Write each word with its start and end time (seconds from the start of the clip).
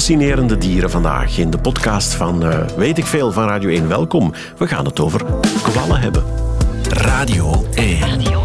fascinerende 0.00 0.58
dieren 0.58 0.90
vandaag 0.90 1.38
in 1.38 1.50
de 1.50 1.58
podcast 1.58 2.14
van 2.14 2.46
uh, 2.46 2.66
Weet 2.76 2.98
ik 2.98 3.06
Veel 3.06 3.32
van 3.32 3.44
Radio 3.44 3.68
1. 3.68 3.88
Welkom. 3.88 4.32
We 4.58 4.66
gaan 4.66 4.84
het 4.84 5.00
over 5.00 5.24
kwallen 5.62 6.00
hebben. 6.00 6.24
Radio 6.88 7.64
1. 7.74 8.00
Radio 8.00 8.44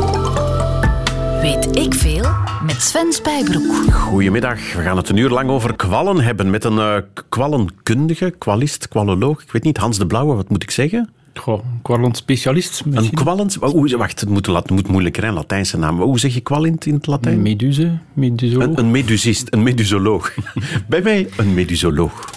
1. 0.00 1.40
Weet 1.40 1.78
ik 1.78 1.94
Veel 1.94 2.24
met 2.66 2.82
Sven 2.82 3.12
Spijbroek. 3.12 3.92
Goedemiddag. 3.92 4.72
We 4.72 4.82
gaan 4.82 4.96
het 4.96 5.08
een 5.08 5.16
uur 5.16 5.30
lang 5.30 5.50
over 5.50 5.76
kwallen 5.76 6.20
hebben 6.20 6.50
met 6.50 6.64
een 6.64 6.76
uh, 6.76 6.96
kwallenkundige, 7.28 8.30
kwalist, 8.30 8.88
kwalloloog. 8.88 9.42
Ik 9.42 9.52
weet 9.52 9.62
niet, 9.62 9.76
Hans 9.76 9.98
de 9.98 10.06
Blauwe, 10.06 10.34
wat 10.34 10.48
moet 10.48 10.62
ik 10.62 10.70
zeggen? 10.70 11.13
Goh, 11.34 11.64
een 11.64 11.82
kwallend 11.82 12.16
specialist. 12.16 12.82
Een 12.90 13.10
kwallend? 13.10 13.56
Wacht, 13.56 14.20
het 14.20 14.28
moet, 14.28 14.46
het 14.46 14.70
moet 14.70 14.88
moeilijker, 14.88 15.24
een 15.24 15.32
Latijnse 15.32 15.78
naam. 15.78 16.00
Hoe 16.00 16.18
zeg 16.18 16.34
je 16.34 16.40
kwallend 16.40 16.86
in 16.86 16.94
het 16.94 17.06
Latijn? 17.06 17.42
Meduse, 17.42 17.98
medusoloog. 18.12 18.66
Een, 18.66 18.78
een 18.78 18.90
medusist, 18.90 19.46
een 19.50 19.62
medusoloog. 19.62 20.34
Bij 20.88 21.02
mij 21.02 21.28
een 21.36 21.54
medusoloog. 21.54 22.30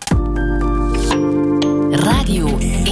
Radio 1.90 2.57
1. 2.57 2.88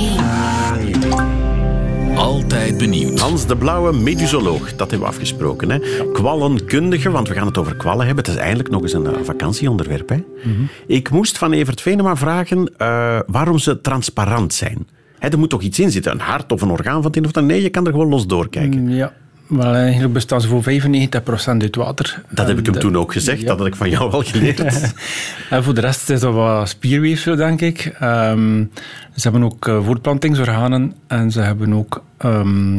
Altijd 2.16 2.78
benieuwd. 2.78 3.20
Hans 3.20 3.46
de 3.46 3.58
Blauwe, 3.58 3.94
medusoloog. 3.94 4.76
Dat 4.76 4.90
hebben 4.92 5.00
we 5.00 5.14
afgesproken. 5.14 5.70
Hè? 5.70 5.80
Kwallenkundige, 6.14 7.10
want 7.10 7.28
we 7.28 7.34
gaan 7.34 7.48
het 7.48 7.58
over 7.58 7.76
kwallen 7.76 8.06
hebben. 8.06 8.24
Het 8.24 8.34
is 8.34 8.40
eigenlijk 8.40 8.70
nog 8.70 8.82
eens 8.82 8.94
een 8.94 9.06
uh, 9.06 9.12
vakantieonderwerp. 9.24 10.10
Hè? 10.10 10.16
Mhm. 10.16 10.64
Ik 10.88 11.10
moest 11.10 11.38
van 11.38 11.54
Evert 11.54 11.82
Venema 11.82 12.16
vragen 12.16 12.72
uh, 12.78 13.20
waarom 13.28 13.58
ze 13.58 13.82
transparant 13.82 14.54
zijn 14.54 14.88
er 15.32 15.40
moet 15.40 15.50
toch 15.50 15.62
iets 15.62 15.80
in 15.80 15.92
zitten, 15.92 16.12
een 16.12 16.20
hart 16.20 16.52
of 16.52 16.62
een 16.62 16.70
orgaan 16.70 17.02
van 17.02 17.06
het 17.06 17.18
een 17.18 17.26
of 17.26 17.34
ander. 17.34 17.52
Nee, 17.52 17.62
je 17.62 17.70
kan 17.70 17.86
er 17.86 17.92
gewoon 17.92 18.10
los 18.10 18.28
doorkijken. 18.28 18.82
Mm, 18.82 18.90
ja. 18.90 19.14
Wel, 19.48 19.74
eigenlijk 19.74 20.14
bestaan 20.14 20.42
ze 20.42 20.48
voor 20.48 20.64
95% 20.64 21.62
uit 21.62 21.76
water. 21.76 22.22
Dat 22.30 22.48
heb 22.48 22.60
ik 22.60 22.66
hem 22.66 22.80
toen 22.80 22.98
ook 22.98 23.12
gezegd, 23.12 23.46
dat 23.46 23.58
had 23.58 23.68
ik 23.68 23.76
van 23.76 23.90
jou 23.90 24.12
al 24.12 24.22
geleerd. 24.22 24.60
en 25.50 25.64
voor 25.64 25.74
de 25.74 25.82
rest 25.82 26.10
is 26.10 26.20
dat 26.20 26.34
wat 26.34 26.70
spierweefsel, 26.70 27.36
denk 27.36 27.62
ik. 27.62 27.96
Um, 28.02 28.72
ze 29.16 29.22
hebben 29.22 29.44
ook 29.44 29.68
uh, 29.68 29.86
voortplantingsorganen 29.86 30.94
en 31.08 31.32
ze 31.32 31.42
hebben 31.42 31.74
ook 31.74 32.04
um, 32.26 32.78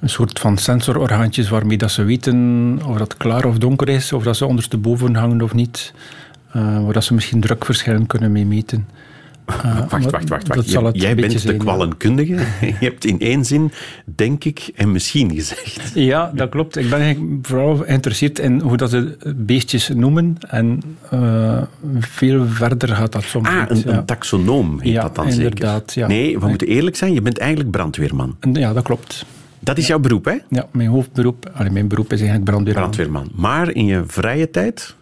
een 0.00 0.08
soort 0.08 0.38
van 0.38 0.58
sensororgaantjes 0.58 1.48
waarmee 1.48 1.78
dat 1.78 1.90
ze 1.90 2.02
weten 2.02 2.78
of 2.86 2.98
dat 2.98 3.16
klaar 3.16 3.44
of 3.44 3.58
donker 3.58 3.88
is, 3.88 4.12
of 4.12 4.22
dat 4.22 4.36
ze 4.36 4.46
ondersteboven 4.46 5.14
hangen 5.14 5.42
of 5.42 5.54
niet. 5.54 5.92
Uh, 6.56 6.84
waar 6.84 6.92
dat 6.92 7.04
ze 7.04 7.14
misschien 7.14 7.40
drukverschillen 7.40 8.06
kunnen 8.06 8.32
mee 8.32 8.46
meten. 8.46 8.88
Uh, 9.50 9.78
wacht, 9.88 10.10
wacht, 10.10 10.28
wacht. 10.28 10.72
wacht. 10.72 11.00
Jij 11.00 11.14
bent 11.14 11.46
de 11.46 11.56
kwallenkundige. 11.56 12.34
je 12.60 12.74
hebt 12.80 13.04
in 13.04 13.20
één 13.20 13.44
zin, 13.44 13.72
denk 14.04 14.44
ik, 14.44 14.70
en 14.74 14.92
misschien 14.92 15.34
gezegd. 15.34 15.90
Ja, 15.94 16.30
dat 16.34 16.48
klopt. 16.48 16.76
Ik 16.76 16.90
ben 16.90 17.38
vooral 17.42 17.76
geïnteresseerd 17.76 18.38
in 18.38 18.60
hoe 18.60 18.76
dat 18.76 18.90
ze 18.90 19.16
beestjes 19.36 19.88
noemen. 19.88 20.36
En 20.48 20.82
uh, 21.14 21.62
veel 21.98 22.46
verder 22.46 22.88
gaat 22.88 23.12
dat 23.12 23.22
soms 23.22 23.48
Ah, 23.48 23.64
een, 23.68 23.96
een 23.96 24.04
taxonoom 24.04 24.80
heet 24.80 24.94
dat 24.94 25.14
dan 25.14 25.28
inderdaad, 25.28 25.90
zeker? 25.90 26.10
Ja. 26.10 26.16
Nee, 26.16 26.38
we 26.38 26.48
moeten 26.48 26.66
eerlijk 26.66 26.96
zijn. 26.96 27.12
Je 27.12 27.22
bent 27.22 27.38
eigenlijk 27.38 27.70
brandweerman. 27.70 28.36
Ja, 28.52 28.72
dat 28.72 28.84
klopt. 28.84 29.24
Dat 29.60 29.78
is 29.78 29.86
jouw 29.86 29.98
beroep, 29.98 30.24
hè? 30.24 30.36
Ja, 30.48 30.66
mijn 30.70 30.88
hoofdberoep. 30.88 31.50
Allee, 31.54 31.70
mijn 31.70 31.88
beroep 31.88 32.12
is 32.12 32.18
eigenlijk 32.20 32.50
brandweerman. 32.50 32.82
Brandweerman. 32.82 33.28
Maar 33.34 33.70
in 33.70 33.84
je 33.84 34.02
vrije 34.06 34.50
tijd? 34.50 34.94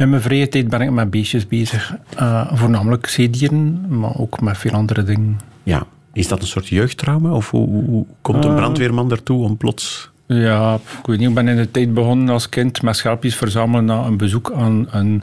In 0.00 0.10
mijn 0.10 0.22
vrije 0.22 0.48
tijd 0.48 0.68
ben 0.68 0.80
ik 0.80 0.90
met 0.90 1.10
beestjes 1.10 1.46
bezig. 1.46 1.94
Uh, 2.20 2.52
voornamelijk 2.52 3.06
zeedieren, 3.06 3.86
maar 3.98 4.18
ook 4.18 4.40
met 4.40 4.58
veel 4.58 4.72
andere 4.72 5.02
dingen. 5.02 5.38
Ja. 5.62 5.86
Is 6.12 6.28
dat 6.28 6.40
een 6.40 6.46
soort 6.46 6.68
jeugdtrauma? 6.68 7.30
Of 7.30 7.50
hoe, 7.50 7.84
hoe 7.84 8.06
komt 8.20 8.44
een 8.44 8.50
uh, 8.50 8.56
brandweerman 8.56 9.10
ertoe 9.10 9.44
om 9.44 9.56
plots... 9.56 10.10
Ja, 10.26 10.74
ik 10.74 11.06
weet 11.06 11.18
niet. 11.18 11.28
Ik 11.28 11.34
ben 11.34 11.48
in 11.48 11.56
de 11.56 11.70
tijd 11.70 11.94
begonnen 11.94 12.28
als 12.28 12.48
kind 12.48 12.82
met 12.82 12.96
schelpjes 12.96 13.36
verzamelen 13.36 13.84
na 13.84 14.04
een 14.04 14.16
bezoek 14.16 14.52
aan 14.52 14.86
een 14.90 15.22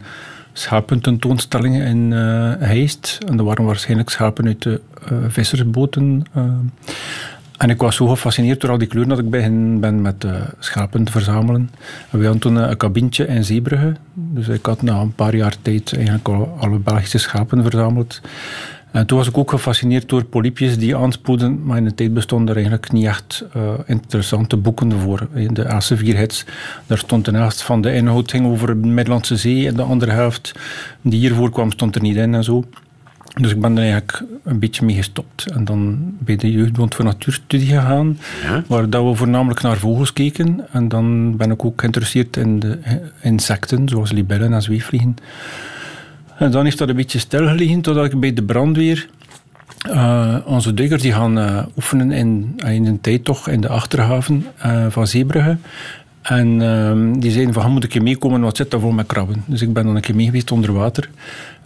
schapententoonstelling 0.54 1.84
in 1.84 2.12
uh, 2.12 2.54
Heist. 2.60 3.18
En 3.28 3.38
dat 3.38 3.46
waren 3.46 3.66
waarschijnlijk 3.66 4.10
schapen 4.10 4.46
uit 4.46 4.62
de 4.62 4.82
vissersboten. 5.28 6.26
En 7.58 7.70
ik 7.70 7.82
was 7.82 7.96
zo 7.96 8.08
gefascineerd 8.08 8.62
door 8.62 8.70
al 8.70 8.78
die 8.78 8.88
kleuren 8.88 9.10
dat 9.10 9.20
ik 9.20 9.30
begin 9.30 9.80
ben 9.80 10.02
met 10.02 10.24
uh, 10.24 10.32
schapen 10.60 11.04
te 11.04 11.12
verzamelen. 11.12 11.70
En 12.12 12.20
we 12.20 12.24
hadden 12.24 12.42
toen 12.42 12.56
een 12.56 12.78
kabintje 12.78 13.28
in 13.28 13.44
Zeebrugge. 13.44 13.96
Dus 14.14 14.48
ik 14.48 14.66
had 14.66 14.82
na 14.82 15.00
een 15.00 15.16
paar 15.16 15.36
jaar 15.36 15.56
tijd 15.62 15.94
eigenlijk 15.94 16.28
al 16.28 16.58
alle 16.60 16.78
Belgische 16.80 17.18
schapen 17.18 17.64
verzameld. 17.64 18.22
En 18.92 19.06
toen 19.06 19.18
was 19.18 19.28
ik 19.28 19.38
ook 19.38 19.50
gefascineerd 19.50 20.10
door 20.10 20.24
polypjes 20.24 20.78
die 20.78 20.96
aanspoeden, 20.96 21.66
maar 21.66 21.78
in 21.78 21.84
de 21.84 21.94
tijd 21.94 22.14
bestonden 22.14 22.50
er 22.50 22.56
eigenlijk 22.56 22.92
niet 22.92 23.06
echt 23.06 23.46
uh, 23.56 23.64
interessante 23.86 24.58
boeken 24.58 24.92
voor. 24.92 25.28
In 25.34 25.54
de 25.54 25.64
Elsevier-hits, 25.64 26.46
daar 26.86 26.98
stond 26.98 27.26
de 27.26 27.32
helft 27.32 27.62
van 27.62 27.82
de 27.82 27.94
inhoud 27.94 28.32
ging 28.32 28.46
over 28.46 28.68
de 28.68 28.88
Middellandse 28.88 29.36
Zee 29.36 29.68
en 29.68 29.76
de 29.76 29.82
andere 29.82 30.12
helft 30.12 30.52
die 31.02 31.20
hiervoor 31.20 31.50
kwam 31.50 31.72
stond 31.72 31.96
er 31.96 32.02
niet 32.02 32.16
in 32.16 32.34
en 32.34 32.44
zo. 32.44 32.64
Dus 33.38 33.52
ik 33.52 33.62
ben 33.62 33.72
er 33.72 33.82
eigenlijk 33.84 34.24
een 34.44 34.60
beetje 34.60 34.86
mee 34.86 34.96
gestopt. 34.96 35.46
En 35.52 35.66
dan 35.66 35.98
bij 36.20 36.36
de 36.36 36.52
Jeugdbond 36.52 36.96
voor 36.96 37.06
Natuurstudie 37.06 37.68
gegaan, 37.68 38.18
ja? 38.44 38.64
waar 38.68 38.90
dat 38.90 39.04
we 39.04 39.16
voornamelijk 39.16 39.62
naar 39.62 39.78
vogels 39.78 40.14
keken. 40.14 40.68
En 40.72 40.88
dan 40.88 41.38
ben 41.38 41.52
ik 41.52 41.66
ook 41.66 41.80
geïnteresseerd 41.80 42.38
in 42.38 42.60
de 42.60 42.80
insecten, 43.22 43.90
zoals 43.90 44.12
libellen 44.12 44.54
en 44.54 44.62
zweefvliegen. 44.62 45.16
En 46.38 46.52
dan 46.52 46.64
heeft 46.64 46.78
dat 46.78 46.90
een 46.90 46.96
beetje 46.96 47.20
stilgelegen 47.20 47.82
totdat 47.82 48.06
ik 48.06 48.20
bij 48.20 48.34
de 48.34 48.44
brandweer... 48.44 49.08
Uh, 49.90 50.36
onze 50.46 50.74
duikers 50.74 51.02
die 51.02 51.14
gaan 51.14 51.38
uh, 51.38 51.66
oefenen 51.76 52.12
in, 52.12 52.60
in 52.66 52.86
een 52.86 53.02
tijd 53.02 53.24
toch 53.24 53.50
in 53.50 53.62
de 53.62 53.68
achterhaven 53.68 54.46
uh, 54.66 54.86
van 54.90 55.08
Zeebrugge. 55.08 55.58
En 56.22 56.62
ehm, 56.62 57.20
die 57.20 57.32
zeiden 57.32 57.54
van, 57.54 57.72
moet 57.72 57.84
ik 57.84 57.94
je 57.94 58.02
meekomen, 58.02 58.42
wat 58.42 58.58
zit 58.58 58.72
daar 58.72 58.80
voor 58.80 58.96
met 58.96 59.06
krabben? 59.06 59.44
Dus 59.46 59.62
ik 59.62 59.74
ben 59.74 59.86
dan 59.86 59.96
een 59.96 60.02
keer 60.02 60.16
mee 60.16 60.26
geweest 60.26 60.52
onder 60.52 60.74
water. 60.74 61.10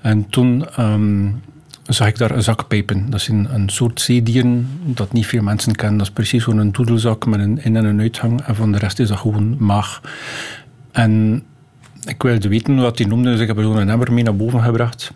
En 0.01 0.29
toen 0.29 0.65
um, 0.79 1.41
zag 1.93 2.07
ik 2.07 2.17
daar 2.17 2.41
zakpijpen. 2.41 3.09
Dat 3.09 3.19
is 3.19 3.27
een, 3.27 3.47
een 3.53 3.69
soort 3.69 4.01
zeedieren 4.01 4.67
dat 4.83 5.13
niet 5.13 5.25
veel 5.25 5.41
mensen 5.43 5.75
kennen. 5.75 5.97
Dat 5.97 6.07
is 6.07 6.13
precies 6.13 6.43
zo'n 6.43 6.71
doedelzak 6.71 7.25
met 7.25 7.39
een 7.39 7.63
in- 7.63 7.75
en 7.75 7.85
een 7.85 7.99
uitgang. 7.99 8.41
En 8.41 8.55
van 8.55 8.71
de 8.71 8.77
rest 8.77 8.99
is 8.99 9.07
dat 9.07 9.17
gewoon 9.17 9.55
maag. 9.59 10.01
En 10.91 11.43
ik 12.05 12.21
wilde 12.21 12.49
weten 12.49 12.75
wat 12.75 12.97
die 12.97 13.07
noemde, 13.07 13.31
dus 13.31 13.39
ik 13.39 13.47
heb 13.47 13.57
er 13.57 13.63
zo'n 13.63 13.89
emmer 13.89 14.13
mee 14.13 14.23
naar 14.23 14.35
boven 14.35 14.61
gebracht. 14.63 15.11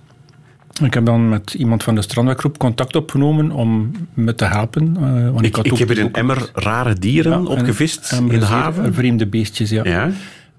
Ik 0.84 0.94
heb 0.94 1.06
dan 1.06 1.30
met 1.30 1.53
iemand 1.53 1.84
van 1.84 1.96
de 1.96 2.02
strandweggroep 2.02 2.58
contact 2.58 2.96
opgenomen 2.96 3.52
om 3.52 3.91
me 4.14 4.35
te 4.35 4.46
helpen. 4.46 4.96
Uh, 5.00 5.30
want 5.31 5.46
ik, 5.46 5.58
ik, 5.58 5.66
ik 5.66 5.78
heb 5.78 5.88
hier 5.88 6.00
een 6.00 6.14
emmer 6.14 6.50
rare 6.53 6.94
dieren 6.94 7.31
ja, 7.31 7.47
opgevist 7.47 8.12
in 8.12 8.28
de 8.28 8.46
haven. 8.46 8.94
Vreemde 8.94 9.28
beestjes, 9.28 9.69
ja. 9.69 9.84
ja. 9.84 10.09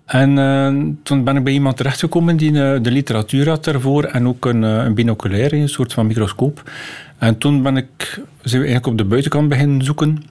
En 0.06 0.36
uh, 0.36 0.92
toen 1.02 1.24
ben 1.24 1.36
ik 1.36 1.44
bij 1.44 1.52
iemand 1.52 1.76
terechtgekomen 1.76 2.36
die 2.36 2.52
uh, 2.52 2.76
de 2.82 2.90
literatuur 2.90 3.48
had 3.48 3.64
daarvoor 3.64 4.04
en 4.04 4.28
ook 4.28 4.44
een, 4.44 4.62
uh, 4.62 4.84
een 4.84 4.94
binoculaire, 4.94 5.56
een 5.56 5.68
soort 5.68 5.92
van 5.92 6.06
microscoop. 6.06 6.70
En 7.18 7.38
toen 7.38 7.62
ben 7.62 7.76
ik, 7.76 8.20
zijn 8.42 8.62
we 8.62 8.68
eigenlijk 8.68 8.86
op 8.86 8.98
de 8.98 9.04
buitenkant 9.04 9.48
beginnen 9.48 9.84
zoeken 9.84 10.22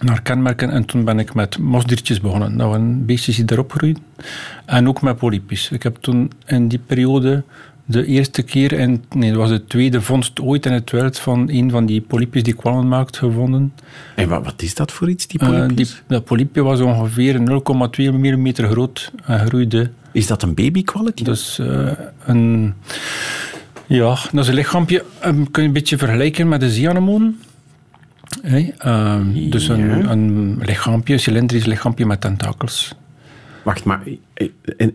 naar 0.00 0.22
kenmerken 0.22 0.70
en 0.70 0.84
toen 0.84 1.04
ben 1.04 1.18
ik 1.18 1.34
met 1.34 1.58
mosdiertjes 1.58 2.20
begonnen. 2.20 2.56
Dat 2.56 2.68
waren 2.68 3.06
beestjes 3.06 3.36
die 3.36 3.44
erop 3.52 3.72
groeien. 3.72 3.98
En 4.64 4.88
ook 4.88 5.02
met 5.02 5.16
polypjes. 5.16 5.70
Ik 5.70 5.82
heb 5.82 5.96
toen 5.96 6.30
in 6.46 6.68
die 6.68 6.78
periode 6.78 7.42
de 7.88 8.06
eerste 8.06 8.42
keer, 8.42 8.72
in, 8.72 9.04
nee, 9.10 9.30
dat 9.30 9.38
was 9.38 9.50
de 9.50 9.64
tweede 9.64 10.00
vondst 10.00 10.40
ooit 10.40 10.66
in 10.66 10.72
het 10.72 10.90
wild 10.90 11.18
van 11.18 11.48
een 11.50 11.70
van 11.70 11.86
die 11.86 12.00
polypjes 12.00 12.42
die 12.42 12.54
kwallen 12.54 12.88
maakt 12.88 13.16
gevonden. 13.16 13.72
En 14.14 14.28
wat, 14.28 14.44
wat 14.44 14.62
is 14.62 14.74
dat 14.74 14.92
voor 14.92 15.08
iets, 15.08 15.26
die 15.26 15.38
polypjes? 15.38 15.90
Uh, 15.90 15.96
die, 15.96 16.02
dat 16.06 16.24
polypje 16.24 16.62
was 16.62 16.80
ongeveer 16.80 17.38
0,2 17.38 17.44
mm 17.96 18.54
groot 18.54 19.12
en 19.24 19.46
groeide. 19.46 19.90
Is 20.12 20.26
dat 20.26 20.42
een 20.42 20.54
babykwalletje? 20.54 21.24
Dus 21.24 21.58
uh, 21.58 21.90
een... 22.24 22.74
Ja, 23.86 24.18
dat 24.32 24.42
is 24.42 24.48
een 24.48 24.54
lichaampje. 24.54 25.04
Um, 25.24 25.50
kun 25.50 25.62
je 25.62 25.68
een 25.68 25.74
beetje 25.74 25.98
vergelijken 25.98 26.48
met 26.48 26.60
de 26.60 26.70
zeeanemoon. 26.70 27.36
Hey, 28.42 28.74
uh, 28.86 29.20
dus 29.50 29.68
een, 29.68 30.10
een 30.10 30.58
lichaampje, 30.62 31.12
een 31.12 31.20
cylindrisch 31.20 31.64
lichaampje 31.64 32.06
met 32.06 32.20
tentakels. 32.20 32.94
Wacht, 33.62 33.84
maar 33.84 34.02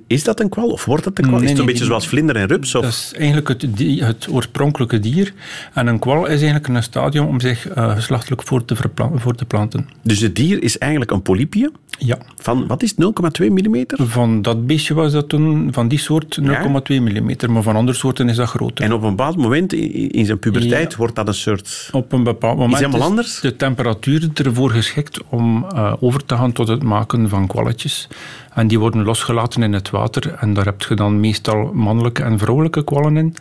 is 0.07 0.23
dat 0.23 0.39
een 0.39 0.49
kwal 0.49 0.69
of 0.69 0.85
wordt 0.85 1.03
dat 1.03 1.17
een 1.17 1.23
kwal? 1.23 1.35
Nee, 1.35 1.43
is 1.43 1.49
het 1.49 1.59
een 1.59 1.65
beetje 1.65 1.85
zoals 1.85 2.07
vlinder 2.07 2.35
en 2.35 2.47
rups? 2.47 2.75
Of? 2.75 2.81
Dat 2.81 2.91
is 2.91 3.11
eigenlijk 3.15 3.47
het, 3.47 3.65
het, 3.99 4.27
oorspronkelijke 4.29 4.99
dier. 4.99 5.33
En 5.73 5.88
een 5.88 5.99
kwal 5.99 6.25
is 6.25 6.41
eigenlijk 6.41 6.67
een 6.67 6.83
stadium 6.83 7.25
om 7.25 7.39
zich 7.39 7.75
uh, 7.77 7.95
geslachtelijk 7.95 8.43
voor 8.43 8.65
te, 8.65 8.75
voor 9.15 9.35
te 9.35 9.45
planten. 9.45 9.89
Dus 10.03 10.19
het 10.19 10.35
dier 10.35 10.63
is 10.63 10.77
eigenlijk 10.77 11.11
een 11.11 11.21
polypje? 11.21 11.71
Ja. 11.97 12.17
Van, 12.35 12.67
wat 12.67 12.83
is 12.83 12.93
0,2 12.93 12.99
mm? 13.47 13.85
Van 13.88 14.41
dat 14.41 14.67
beestje 14.67 14.93
was 14.93 15.11
dat 15.11 15.29
toen, 15.29 15.69
van 15.71 15.88
die 15.88 15.99
soort 15.99 16.39
0,2 16.41 16.47
mm. 16.88 17.35
Maar 17.49 17.63
van 17.63 17.75
andere 17.75 17.97
soorten 17.97 18.29
is 18.29 18.35
dat 18.35 18.49
groter. 18.49 18.85
En 18.85 18.93
op 18.93 19.03
een 19.03 19.09
bepaald 19.09 19.38
moment 19.38 19.73
in 19.73 20.25
zijn 20.25 20.39
puberteit 20.39 20.91
ja. 20.91 20.97
wordt 20.97 21.15
dat 21.15 21.27
een 21.27 21.33
soort... 21.33 21.89
Op 21.91 22.11
een 22.11 22.23
bepaald 22.23 22.57
moment 22.57 22.73
is, 22.73 22.85
helemaal 22.85 23.07
anders? 23.07 23.39
de 23.39 23.55
temperatuur 23.55 24.29
ervoor 24.33 24.69
geschikt 24.69 25.19
om 25.29 25.65
uh, 25.73 25.93
over 25.99 26.25
te 26.25 26.35
gaan 26.35 26.51
tot 26.51 26.67
het 26.67 26.83
maken 26.83 27.29
van 27.29 27.47
kwalletjes. 27.47 28.07
En 28.53 28.67
die 28.67 28.79
worden 28.79 29.03
losgelaten 29.03 29.30
in 29.59 29.73
het 29.73 29.89
water. 29.89 30.33
En 30.33 30.53
daar 30.53 30.65
heb 30.65 30.81
je 30.81 30.95
dan 30.95 31.19
meestal 31.19 31.71
mannelijke 31.73 32.23
en 32.23 32.37
vrouwelijke 32.39 32.83
kwallen 32.83 33.17
in. 33.17 33.35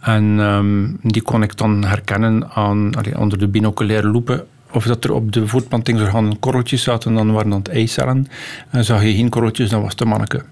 En 0.00 0.24
um, 0.24 0.98
die 1.02 1.22
kon 1.22 1.42
ik 1.42 1.56
dan 1.56 1.84
herkennen 1.84 2.50
aan, 2.50 2.94
allee, 2.94 3.18
onder 3.18 3.38
de 3.38 3.48
binoculaire 3.48 4.08
loepen. 4.08 4.46
Of 4.72 4.84
dat 4.84 5.04
er 5.04 5.12
op 5.12 5.32
de 5.32 5.46
voortplantingsorganen 5.46 6.38
korreltjes 6.38 6.82
zaten, 6.82 7.14
dan 7.14 7.32
waren 7.32 7.50
dat 7.50 7.68
eicellen. 7.68 8.26
En 8.70 8.84
zag 8.84 9.02
je 9.02 9.14
geen 9.14 9.28
korreltjes, 9.28 9.70
dan 9.70 9.80
was 9.80 9.90
het 9.90 10.00
een 10.00 10.08
manneke. 10.08 10.42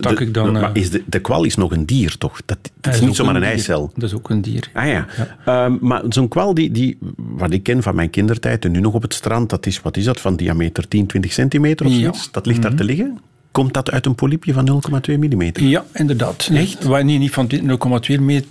De- 0.00 0.16
ik 0.18 0.34
dan... 0.34 0.44
de- 0.44 0.60
maar 0.60 0.72
eh, 0.72 0.82
is 0.82 0.90
de, 0.90 1.02
de 1.06 1.18
kwal 1.18 1.44
is 1.44 1.56
nog 1.56 1.72
een 1.72 1.86
dier, 1.86 2.18
toch? 2.18 2.40
Dat, 2.44 2.58
is 2.94 3.00
niet 3.00 3.16
zomaar 3.16 3.36
een 3.36 3.42
eicel. 3.42 3.90
Dat 3.94 4.02
is 4.10 4.14
ook 4.14 4.30
een 4.30 4.42
dier. 4.42 4.70
Ah 4.72 4.86
ja. 4.86 5.06
Ehm, 5.44 5.76
maar 5.80 6.02
zo'n 6.08 6.28
kwal, 6.28 6.54
die, 6.54 6.70
die, 6.70 6.98
wat 7.16 7.50
ik 7.52 7.62
ken 7.62 7.82
van 7.82 7.94
mijn 7.94 8.10
kindertijd 8.10 8.64
en 8.64 8.70
nu 8.72 8.80
nog 8.80 8.94
op 8.94 9.02
het 9.02 9.14
strand, 9.14 9.50
dat 9.50 9.66
is, 9.66 9.82
wat 9.82 9.96
is 9.96 10.04
dat, 10.04 10.20
van 10.20 10.36
diameter 10.36 10.88
10, 10.88 11.06
20 11.06 11.32
centimeter 11.32 11.86
of 11.86 11.92
Ja. 11.92 11.98
zoiets? 11.98 12.30
Dat 12.30 12.46
ligt 12.46 12.62
daar 12.62 12.74
te 12.74 12.84
liggen. 12.84 13.18
Komt 13.54 13.74
dat 13.74 13.90
uit 13.90 14.06
een 14.06 14.14
polypje 14.14 14.52
van 14.52 14.82
0,2 15.10 15.18
millimeter? 15.18 15.62
Ja, 15.62 15.84
inderdaad. 15.92 16.48
Echt? 16.52 16.88
Nee, 16.88 17.18
niet 17.18 17.30
van 17.30 17.50
0,2 17.52 17.60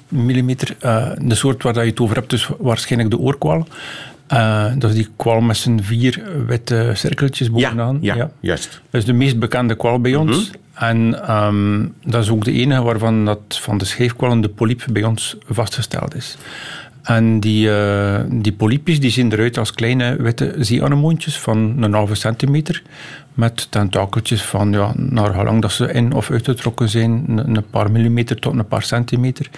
mm. 0.10 0.50
eh, 0.80 1.12
de 1.18 1.36
soort 1.36 1.64
waar 1.64 1.74
dat 1.74 1.84
je 1.84 1.90
het 1.90 2.00
over 2.00 2.16
hebt, 2.16 2.34
is 2.34 2.50
waarschijnlijk 2.60 3.12
de 3.12 3.18
oorkwal. 3.18 3.68
Eh, 4.28 4.72
dat 4.78 4.90
is 4.90 4.96
die 4.96 5.08
kwal 5.16 5.42
met 5.42 5.58
zijn 5.58 5.84
vier 5.84 6.24
witte 6.48 6.92
cirkeltjes 6.94 7.52
bovenaan. 7.52 7.98
ja, 8.02 8.32
juist. 8.40 8.82
Dat 8.90 9.02
is 9.02 9.08
de 9.08 9.14
meest 9.14 9.40
bekende 9.40 9.76
kwal 9.76 10.00
bij 10.00 10.16
ons. 10.16 10.52
En 10.74 11.28
ehm, 11.28 11.88
dat 12.04 12.24
is 12.24 12.30
ook 12.30 12.44
de 12.44 12.52
enige 12.52 12.82
waarvan 12.82 13.26
dat 13.26 13.60
van 13.62 13.78
de 13.78 13.86
scheefkwallen 13.86 14.42
de 14.42 14.50
polyp 14.50 14.86
bij 14.92 15.04
ons 15.04 15.38
vastgesteld 15.48 16.16
is. 16.16 16.38
En 17.04 17.40
die, 17.40 17.70
eh, 17.76 18.20
die 18.30 18.52
polypjes 18.54 19.00
die 19.00 19.12
zien 19.12 19.32
eruit 19.32 19.58
als 19.58 19.74
kleine 19.74 20.16
witte 20.16 20.56
zeeanemoontjes 20.58 21.40
van 21.40 21.84
een 21.84 21.94
halve 21.94 22.16
centimeter. 22.16 22.82
Met 23.34 23.72
tentakeltjes 23.72 24.42
van, 24.42 24.72
ja, 24.72 24.92
naar 24.96 25.34
gelang 25.34 25.62
dat 25.62 25.72
ze 25.72 25.94
in- 25.94 26.14
of 26.14 26.32
uitgetrokken 26.32 26.90
zijn, 26.90 27.24
een, 27.28 27.56
een 27.56 27.70
paar 27.70 27.92
millimeter 27.92 28.40
tot 28.40 28.54
een 28.54 28.68
paar 28.68 28.84
centimeter. 28.84 29.50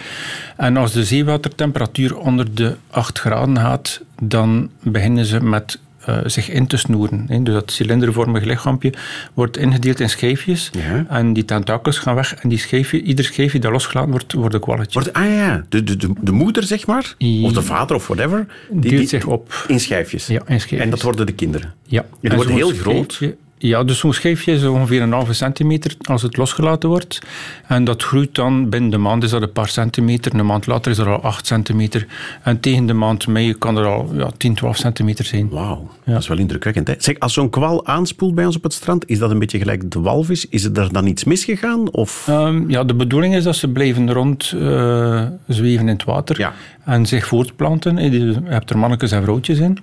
En 0.58 0.78
als 0.78 0.92
de 0.92 1.04
zeewatertemperatuur 1.04 2.18
onder 2.18 2.56
de 2.56 2.76
8 2.90 3.20
graden 3.20 3.58
gaat, 3.58 4.02
dan 4.22 4.70
beginnen 4.84 5.26
ze 5.26 5.44
met 5.44 5.80
eh, 6.06 6.18
zich 6.26 6.50
in 6.50 6.68
te 6.68 6.78
snoeren. 6.78 7.26
hè. 7.28 7.44
Dus 7.44 7.54
dat 7.54 7.72
cilindervormige 7.72 8.46
lichaampje 8.46 8.94
wordt 9.34 9.58
ingedeeld 9.58 10.00
in 10.00 10.10
schijfjes. 10.10 10.70
Ja. 10.74 11.06
En 11.10 11.34
die 11.34 11.46
tentakels 11.46 11.98
gaan 11.98 12.16
weg. 12.16 12.36
En 12.36 12.50
die 12.50 12.58
schijfje, 12.58 13.02
ieder 13.02 13.26
schijfje 13.26 13.60
dat 13.60 13.72
losgelaten 13.72 14.12
wordt, 14.12 14.34
wordt 14.34 14.54
een 14.56 14.62
kwalletje. 14.62 15.00
Wordt, 15.00 15.14
ah 15.14 15.26
ja, 15.26 15.64
de, 15.70 15.84
de, 15.84 15.96
de, 15.98 16.14
de 16.22 16.32
moeder, 16.32 16.64
zeg 16.64 16.88
maar, 16.88 17.16
of 17.44 17.52
de 17.54 17.62
vader 17.62 17.96
of 17.96 18.08
whatever, 18.08 18.46
die, 18.72 18.92
Deelt 18.92 19.10
zich 19.10 19.26
op. 19.26 19.66
in 19.68 19.80
schijfjes. 19.80 20.28
Ja, 20.28 20.40
in 20.40 20.44
schijfjes. 20.46 20.80
En 20.80 20.90
dat 20.90 21.02
worden 21.02 21.26
de 21.26 21.32
kinderen. 21.34 21.74
Ja. 21.86 22.06
die 22.22 22.32
worden 22.32 22.54
heel 22.54 22.72
groot? 22.74 23.20
Ja, 23.58 23.84
dus 23.84 24.00
zo'n 24.00 24.14
schijfje 24.14 24.52
is 24.52 24.64
ongeveer 24.66 25.02
een 25.02 25.12
halve 25.12 25.34
centimeter 25.34 25.96
als 26.02 26.22
het 26.22 26.38
losgelaten 26.38 26.90
wordt. 26.90 27.20
En 27.68 27.84
dat 27.84 28.04
groeit 28.04 28.36
dan 28.36 28.70
binnen 28.70 28.90
de 28.92 28.98
maand 28.98 29.24
is 29.24 29.30
dat 29.30 29.42
een 29.42 29.52
paar 29.52 29.68
centimeter. 29.68 30.36
Een 30.36 30.46
maand 30.46 30.68
later 30.68 30.92
is 30.92 30.98
dat 30.98 31.08
al 31.08 31.22
8 31.22 31.48
centimeter. 31.48 32.08
En 32.44 32.60
tegen 32.60 32.86
de 32.86 32.94
maand 32.94 33.28
mei 33.28 33.54
kan 33.58 33.78
er 33.78 33.86
al 33.86 34.10
ja, 34.14 34.30
10, 34.38 34.54
12 34.56 34.78
centimeter 34.78 35.26
zijn. 35.26 35.50
Wauw, 35.50 35.90
dat 36.06 36.22
is 36.22 36.28
wel 36.28 36.38
indrukwekkend. 36.38 36.88
Hè? 36.88 36.94
Zeg, 36.98 37.20
als 37.20 37.34
zo'n 37.34 37.50
kwal 37.50 37.86
aanspoelt 37.86 38.36
bij 38.36 38.46
ons 38.46 38.56
op 38.56 38.64
het 38.64 38.74
strand, 38.74 39.10
is 39.10 39.20
dat 39.20 39.32
een 39.32 39.40
beetje 39.40 39.58
gelijk 39.58 39.92
de 39.92 40.00
walvis? 40.00 40.50
Is 40.50 40.64
er 40.64 40.94
dan 40.94 41.08
iets 41.08 41.24
misgegaan? 41.24 41.92
Of... 41.92 42.26
Ehm, 42.28 42.70
ja, 42.70 42.84
de 42.84 42.96
bedoeling 42.96 43.36
is 43.36 43.44
dat 43.44 43.56
ze 43.56 43.68
blijven 43.68 44.14
rond 44.14 44.54
eh, 44.60 45.24
zweven 45.48 45.82
in 45.88 45.94
het 45.94 46.04
water 46.04 46.40
Ja. 46.40 46.54
en 46.84 47.06
zich 47.06 47.28
voortplanten. 47.28 47.98
Eh, 47.98 48.12
Je 48.14 48.36
hebt 48.44 48.70
er 48.70 48.78
mannetjes 48.78 49.12
en 49.12 49.24
vrouwtjes 49.24 49.60
in. 49.60 49.78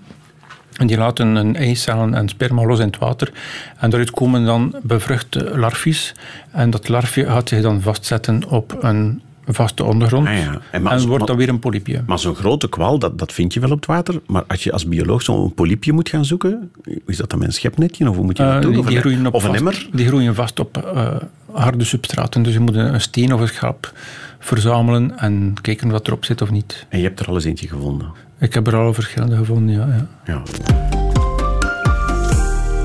En 0.76 0.86
die 0.86 0.96
laten 0.96 1.34
een 1.34 1.56
eicellen 1.56 2.14
en 2.14 2.28
sperma 2.28 2.64
los 2.64 2.78
in 2.78 2.86
het 2.86 2.98
water. 2.98 3.32
En 3.78 3.90
daaruit 3.90 4.10
komen 4.10 4.44
dan 4.44 4.74
bevruchte 4.82 5.58
larfjes. 5.58 6.14
En 6.50 6.70
dat 6.70 6.88
larfje 6.88 7.24
gaat 7.26 7.48
zich 7.48 7.62
dan 7.62 7.80
vastzetten 7.80 8.48
op 8.48 8.76
een 8.80 9.22
vaste 9.46 9.84
ondergrond. 9.84 10.26
Ah 10.28 10.36
ja. 10.38 10.60
En 10.70 11.06
wordt 11.06 11.26
dan 11.26 11.36
weer 11.36 11.48
een 11.48 11.58
polypje. 11.58 12.02
Maar 12.06 12.18
zo'n 12.18 12.34
grote 12.34 12.68
kwal, 12.68 12.98
dat, 12.98 13.18
dat 13.18 13.32
vind 13.32 13.54
je 13.54 13.60
wel 13.60 13.70
op 13.70 13.76
het 13.76 13.86
water. 13.86 14.20
Maar 14.26 14.44
als 14.46 14.64
je 14.64 14.72
als 14.72 14.86
bioloog 14.88 15.22
zo'n 15.22 15.54
polypje 15.54 15.92
moet 15.92 16.08
gaan 16.08 16.24
zoeken, 16.24 16.70
is 17.06 17.16
dat 17.16 17.30
dan 17.30 17.38
met 17.38 17.48
een 17.48 17.54
schepnetje? 17.54 18.08
Of 18.10 18.16
hoe 18.16 18.24
moet 18.24 18.36
je 18.36 18.42
dat 18.42 18.54
Eh, 18.54 18.60
doen? 18.60 18.72
die, 18.72 18.94
een, 18.94 19.00
groeien 19.00 19.26
op 19.26 19.34
of 19.34 19.42
een 19.44 19.48
vast- 19.48 19.58
emmer? 19.58 19.88
Die 19.92 20.06
groeien 20.06 20.34
vast 20.34 20.60
op 20.60 20.76
eh, 20.94 21.14
harde 21.52 21.84
substraten. 21.84 22.42
Dus 22.42 22.52
je 22.52 22.60
moet 22.60 22.74
een, 22.76 22.94
een 22.94 23.00
steen 23.00 23.32
of 23.34 23.40
een 23.40 23.48
schap 23.48 23.92
verzamelen 24.38 25.18
en 25.18 25.54
kijken 25.60 25.90
wat 25.90 26.06
erop 26.06 26.24
zit 26.24 26.42
of 26.42 26.50
niet. 26.50 26.86
En 26.88 26.98
je 26.98 27.04
hebt 27.04 27.20
er 27.20 27.26
al 27.26 27.34
eens 27.34 27.44
eentje 27.44 27.68
gevonden. 27.68 28.06
Ik 28.42 28.54
heb 28.54 28.66
er 28.66 28.76
al 28.76 28.94
verschillende 28.94 29.36
gevonden, 29.36 29.74
ja. 29.74 29.86
ja. 29.86 30.06
Ja. 30.24 30.42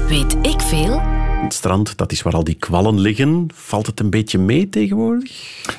Weet 0.08 0.38
ik 0.42 0.62
veel? 0.62 1.02
Het 1.44 1.54
strand, 1.54 1.98
dat 1.98 2.12
is 2.12 2.22
waar 2.22 2.34
al 2.34 2.44
die 2.44 2.56
kwallen 2.56 3.00
liggen. 3.00 3.48
Valt 3.54 3.86
het 3.86 4.00
een 4.00 4.10
beetje 4.10 4.38
mee 4.38 4.70
tegenwoordig? 4.70 5.32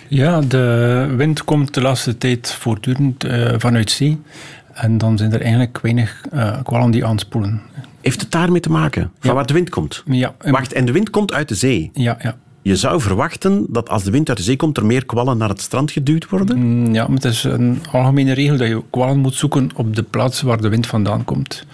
Ja, 0.08 0.40
de 0.40 1.14
wind 1.16 1.44
komt 1.44 1.74
de 1.74 1.80
laatste 1.80 2.18
tijd 2.18 2.52
voortdurend 2.52 3.24
eh, 3.24 3.54
vanuit 3.58 3.90
zee. 3.90 4.20
En 4.72 4.98
dan 4.98 5.18
zijn 5.18 5.32
er 5.32 5.40
eigenlijk 5.40 5.78
weinig 5.82 6.24
eh, 6.32 6.62
kwallen 6.62 6.90
die 6.90 7.04
aanspoelen. 7.04 7.60
Heeft 8.00 8.20
het 8.20 8.30
daarmee 8.30 8.60
te 8.60 8.70
maken? 8.70 9.02
Van 9.02 9.30
Ja. 9.30 9.34
waar 9.34 9.46
de 9.46 9.52
wind 9.52 9.68
komt? 9.70 10.02
Ja, 10.06 10.34
en- 10.38 10.52
Wacht, 10.52 10.72
en 10.72 10.84
de 10.84 10.92
wind 10.92 11.10
komt 11.10 11.32
uit 11.32 11.48
de 11.48 11.54
zee. 11.54 11.90
Ja, 11.94 12.16
ja. 12.20 12.36
Je 12.62 12.76
zou 12.76 13.00
verwachten 13.00 13.66
dat 13.68 13.88
als 13.88 14.02
de 14.02 14.10
wind 14.10 14.28
uit 14.28 14.38
de 14.38 14.44
zee 14.44 14.56
komt, 14.56 14.76
er 14.76 14.86
meer 14.86 15.06
kwallen 15.06 15.38
naar 15.38 15.48
het 15.48 15.60
strand 15.60 15.90
geduwd 15.90 16.28
worden? 16.28 16.58
Mm, 16.58 16.94
ja, 16.94 17.06
maar 17.06 17.14
het 17.14 17.24
is 17.24 17.44
een 17.44 17.82
algemene 17.92 18.32
regel 18.32 18.56
dat 18.56 18.68
je 18.68 18.82
kwallen 18.90 19.18
moet 19.18 19.34
zoeken 19.34 19.70
op 19.74 19.96
de 19.96 20.02
plaats 20.02 20.42
waar 20.42 20.60
de 20.60 20.68
wind 20.68 20.86
vandaan 20.86 21.24
komt. 21.24 21.66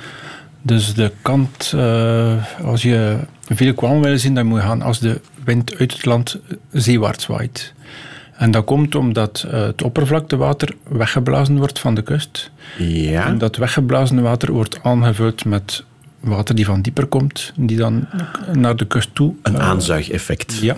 Dus 0.62 0.94
de 0.94 1.12
kant, 1.22 1.72
eh, 1.76 2.44
als 2.64 2.82
je 2.82 3.18
veel 3.48 3.74
kwallen 3.74 4.00
wil 4.00 4.18
zien, 4.18 4.34
dan 4.34 4.46
moet 4.46 4.60
je 4.60 4.66
gaan 4.66 4.82
als 4.82 4.98
de 4.98 5.20
wind 5.44 5.76
uit 5.76 5.92
het 5.92 6.04
land 6.04 6.38
zeewaarts 6.72 7.26
waait. 7.26 7.74
En 8.36 8.50
dat 8.50 8.64
komt 8.64 8.94
omdat 8.94 9.44
eh, 9.50 9.62
het 9.62 9.82
oppervlaktewater 9.82 10.74
weggeblazen 10.88 11.58
wordt 11.58 11.78
van 11.78 11.94
de 11.94 12.02
kust. 12.02 12.50
Ja. 12.78 13.26
En 13.26 13.38
dat 13.38 13.56
weggeblazen 13.56 14.22
water 14.22 14.52
wordt 14.52 14.82
aangevuld 14.82 15.44
met 15.44 15.84
water 16.24 16.54
die 16.54 16.64
van 16.64 16.80
dieper 16.80 17.06
komt, 17.06 17.52
die 17.56 17.76
dan 17.76 18.06
naar 18.52 18.76
de 18.76 18.86
kust 18.86 19.14
toe. 19.14 19.34
Een 19.42 19.54
eh, 19.54 19.68
aanzuigeffect. 19.68 20.58
Ja. 20.60 20.76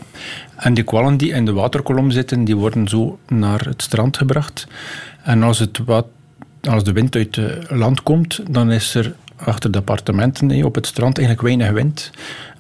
En 0.57 0.75
die 0.75 0.85
kwallen 0.85 1.17
die 1.17 1.33
in 1.33 1.45
de 1.45 1.53
waterkolom 1.53 2.11
zitten, 2.11 2.45
die 2.45 2.57
worden 2.57 2.89
zo 2.89 3.19
naar 3.29 3.61
het 3.61 3.83
strand 3.83 4.17
gebracht. 4.17 4.67
En 5.23 5.43
als, 5.43 5.59
het 5.59 5.79
wat, 5.85 6.07
als 6.61 6.85
de 6.85 6.93
wind 6.93 7.17
uit 7.17 7.37
het 7.37 7.71
land 7.71 8.03
komt, 8.03 8.41
dan 8.51 8.73
is 8.73 8.95
er 8.95 9.15
achter 9.37 9.71
de 9.71 9.79
appartementen 9.79 10.65
op 10.65 10.75
het 10.75 10.87
strand 10.87 11.19
eigenlijk 11.19 11.47
weinig 11.47 11.71
wind. 11.71 12.11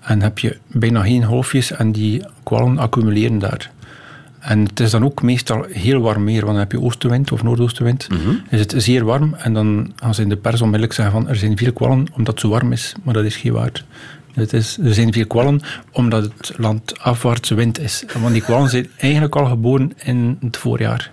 En 0.00 0.22
heb 0.22 0.38
je 0.38 0.58
bijna 0.66 1.02
geen 1.02 1.24
golfjes 1.24 1.72
en 1.72 1.92
die 1.92 2.22
kwallen 2.42 2.78
accumuleren 2.78 3.38
daar. 3.38 3.70
En 4.48 4.62
het 4.64 4.80
is 4.80 4.90
dan 4.90 5.04
ook 5.04 5.22
meestal 5.22 5.66
heel 5.70 6.00
warm 6.00 6.24
weer, 6.24 6.40
want 6.40 6.46
dan 6.52 6.58
heb 6.58 6.72
je 6.72 6.80
oostenwind 6.80 7.32
of 7.32 7.42
noordoostenwind. 7.42 8.06
Is 8.50 8.60
het 8.60 8.74
zeer 8.76 9.04
warm 9.04 9.34
en 9.34 9.52
dan 9.54 9.92
gaan 9.96 10.14
ze 10.14 10.22
in 10.22 10.28
de 10.28 10.36
pers 10.36 10.60
onmiddellijk 10.60 10.92
zeggen 10.92 11.14
van 11.20 11.28
er 11.28 11.36
zijn 11.36 11.56
veel 11.56 11.72
kwallen 11.72 12.06
omdat 12.12 12.26
het 12.34 12.40
zo 12.40 12.48
warm 12.48 12.72
is. 12.72 12.94
Maar 13.02 13.14
dat 13.14 13.24
is 13.24 13.36
geen 13.36 13.52
waar. 13.52 13.84
Het 14.34 14.52
is, 14.52 14.78
er 14.84 14.94
zijn 14.94 15.12
veel 15.12 15.26
kwallen 15.26 15.60
omdat 15.92 16.22
het 16.22 16.52
land 16.56 16.98
afwaartse 16.98 17.54
wind 17.54 17.78
is. 17.80 18.04
Want 18.20 18.32
die 18.32 18.42
kwallen 18.42 18.70
zijn 18.70 18.86
eigenlijk 18.96 19.36
al 19.36 19.46
geboren 19.46 19.92
in 20.04 20.38
het 20.40 20.56
voorjaar. 20.56 21.10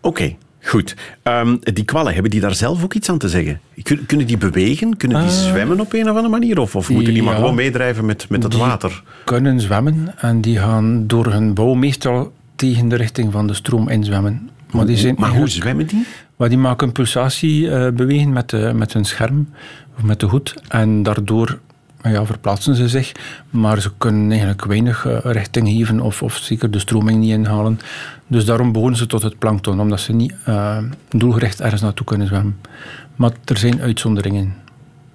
Oké, 0.00 0.34
goed. 0.62 0.94
Ehm, 1.22 1.56
die 1.60 1.84
kwallen, 1.84 2.12
hebben 2.12 2.30
die 2.30 2.40
daar 2.40 2.54
zelf 2.54 2.84
ook 2.84 2.94
iets 2.94 3.10
aan 3.10 3.18
te 3.18 3.28
zeggen? 3.28 3.60
Kun- 3.82 4.06
Kunnen 4.06 4.26
die 4.26 4.38
bewegen? 4.38 4.96
Kunnen 4.96 5.20
die 5.22 5.30
zwemmen 5.30 5.80
op 5.80 5.92
een 5.92 6.02
of 6.02 6.08
andere 6.08 6.28
manier? 6.28 6.58
Of, 6.58 6.76
of 6.76 6.88
moeten 6.90 7.14
die 7.14 7.22
maar 7.22 7.34
gewoon 7.34 7.54
meedrijven 7.54 8.04
met, 8.06 8.26
met 8.28 8.42
het 8.42 8.52
Die 8.52 8.60
water? 8.60 9.02
kunnen 9.24 9.60
zwemmen 9.60 10.14
en 10.18 10.40
die 10.40 10.58
gaan 10.58 11.06
door 11.06 11.26
hun 11.26 11.54
bouw 11.54 11.74
meestal 11.74 12.32
tegen 12.58 12.88
de 12.88 12.96
richting 12.96 13.32
van 13.32 13.46
de 13.46 13.54
stroom 13.54 13.88
inzwemmen. 13.88 14.50
Maar, 14.72 14.86
die 14.86 14.96
zijn 14.96 15.14
Maar 15.18 15.36
hoe 15.36 15.48
zwemmen 15.48 15.86
die? 15.86 16.06
Maar 16.36 16.48
die 16.48 16.58
maken 16.58 16.86
een 16.86 16.92
pulsatie 16.92 17.70
eh, 17.70 17.92
bewegen 17.92 18.32
met, 18.32 18.50
de, 18.50 18.72
met 18.74 18.92
hun 18.92 19.04
scherm 19.04 19.48
of 19.96 20.02
met 20.02 20.20
de 20.20 20.26
hoed. 20.26 20.54
En 20.68 21.02
daardoor 21.02 21.58
ja, 22.02 22.24
verplaatsen 22.26 22.74
ze 22.74 22.88
zich. 22.88 23.12
Maar 23.50 23.80
ze 23.80 23.90
kunnen 23.98 24.30
eigenlijk 24.30 24.64
weinig 24.64 25.06
eh, 25.06 25.18
richting 25.22 25.68
geven 25.68 26.00
of, 26.00 26.22
of 26.22 26.36
zeker 26.36 26.70
de 26.70 26.78
stroming 26.78 27.18
niet 27.18 27.30
inhalen. 27.30 27.80
Dus 28.26 28.44
daarom 28.44 28.72
behoren 28.72 28.96
ze 28.96 29.06
tot 29.06 29.22
het 29.22 29.38
plankton, 29.38 29.80
omdat 29.80 30.00
ze 30.00 30.12
niet 30.12 30.34
eh, 30.44 30.78
doelgericht 31.08 31.60
ergens 31.60 31.82
naartoe 31.82 32.06
kunnen 32.06 32.26
zwemmen. 32.26 32.56
Maar 33.16 33.30
er 33.44 33.56
zijn 33.56 33.80
uitzonderingen. 33.80 34.54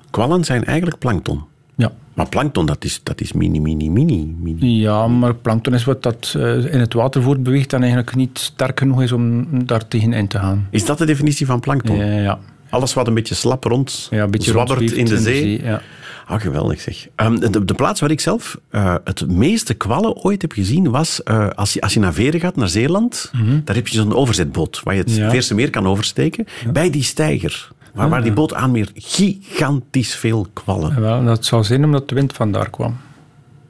Kwallen 0.09 0.43
zijn 0.43 0.65
eigenlijk 0.65 0.99
plankton. 0.99 1.43
Ja. 1.75 1.91
Maar 2.13 2.29
plankton, 2.29 2.65
dat 2.65 2.83
is, 2.83 2.99
dat 3.03 3.21
is 3.21 3.31
mini, 3.33 3.59
mini, 3.59 3.89
mini, 3.89 4.35
mini. 4.41 4.81
Ja, 4.81 5.07
maar 5.07 5.35
plankton 5.35 5.73
is 5.73 5.83
wat 5.83 6.03
dat 6.03 6.33
eh, 6.37 6.73
in 6.73 6.79
het 6.79 6.93
water 6.93 7.21
voortbeweegt 7.21 7.73
en 7.73 7.81
eigenlijk 7.81 8.15
niet 8.15 8.39
sterk 8.39 8.79
genoeg 8.79 9.01
is 9.01 9.11
om 9.11 9.47
daar 9.65 9.87
tegen 9.87 10.13
in 10.13 10.27
te 10.27 10.37
gaan. 10.39 10.67
Is 10.69 10.85
dat 10.85 10.97
de 10.97 11.05
definitie 11.05 11.45
van 11.45 11.59
plankton? 11.59 11.97
Ja, 11.97 12.05
ja. 12.19 12.39
Alles 12.69 12.93
wat 12.93 13.07
een 13.07 13.13
beetje 13.13 13.35
slap 13.35 13.63
rond 13.63 14.07
ja 14.11 14.23
een 14.23 14.31
beetje 14.31 14.51
zwabbert 14.51 14.91
in 14.91 15.05
de 15.05 15.17
zee. 15.17 15.63
ja. 15.63 15.81
Ah, 16.25 16.41
geweldig 16.41 16.81
zeg. 16.81 17.07
Ehm, 17.15 17.35
de, 17.39 17.65
de 17.65 17.73
plaats 17.73 17.99
waar 17.99 18.11
ik 18.11 18.19
zelf 18.19 18.57
eh, 18.69 18.95
het 19.03 19.27
meeste 19.27 19.73
kwallen 19.73 20.15
ooit 20.15 20.41
heb 20.41 20.51
gezien 20.51 20.89
was 20.91 21.23
eh, 21.23 21.49
als, 21.49 21.73
je, 21.73 21.81
als 21.81 21.93
je 21.93 21.99
naar 21.99 22.13
Veren 22.13 22.39
gaat, 22.39 22.55
naar 22.55 22.69
Zeeland. 22.69 23.31
Daar 23.63 23.75
heb 23.75 23.87
je 23.87 23.95
zo'n 23.97 24.13
overzetboot 24.13 24.81
waar 24.83 24.93
je 24.95 24.99
het 24.99 25.09
Mhm. 25.09 25.19
Ja. 25.21 25.29
Veerse 25.29 25.55
meer 25.55 25.69
kan 25.69 25.87
oversteken. 25.87 26.45
Bij 26.73 26.89
die 26.89 27.03
steiger, 27.03 27.71
waar, 27.93 28.09
waar 28.09 28.23
die 28.23 28.31
boot 28.33 28.53
aanmeert, 28.53 28.91
gigantisch 28.95 30.15
veel 30.15 30.47
kwallen. 30.53 31.01
Wel, 31.01 31.23
dat 31.23 31.45
zou 31.45 31.63
zijn 31.63 31.83
omdat 31.83 32.09
de 32.09 32.15
wind 32.15 32.33
vandaar 32.33 32.69
kwam. 32.69 32.97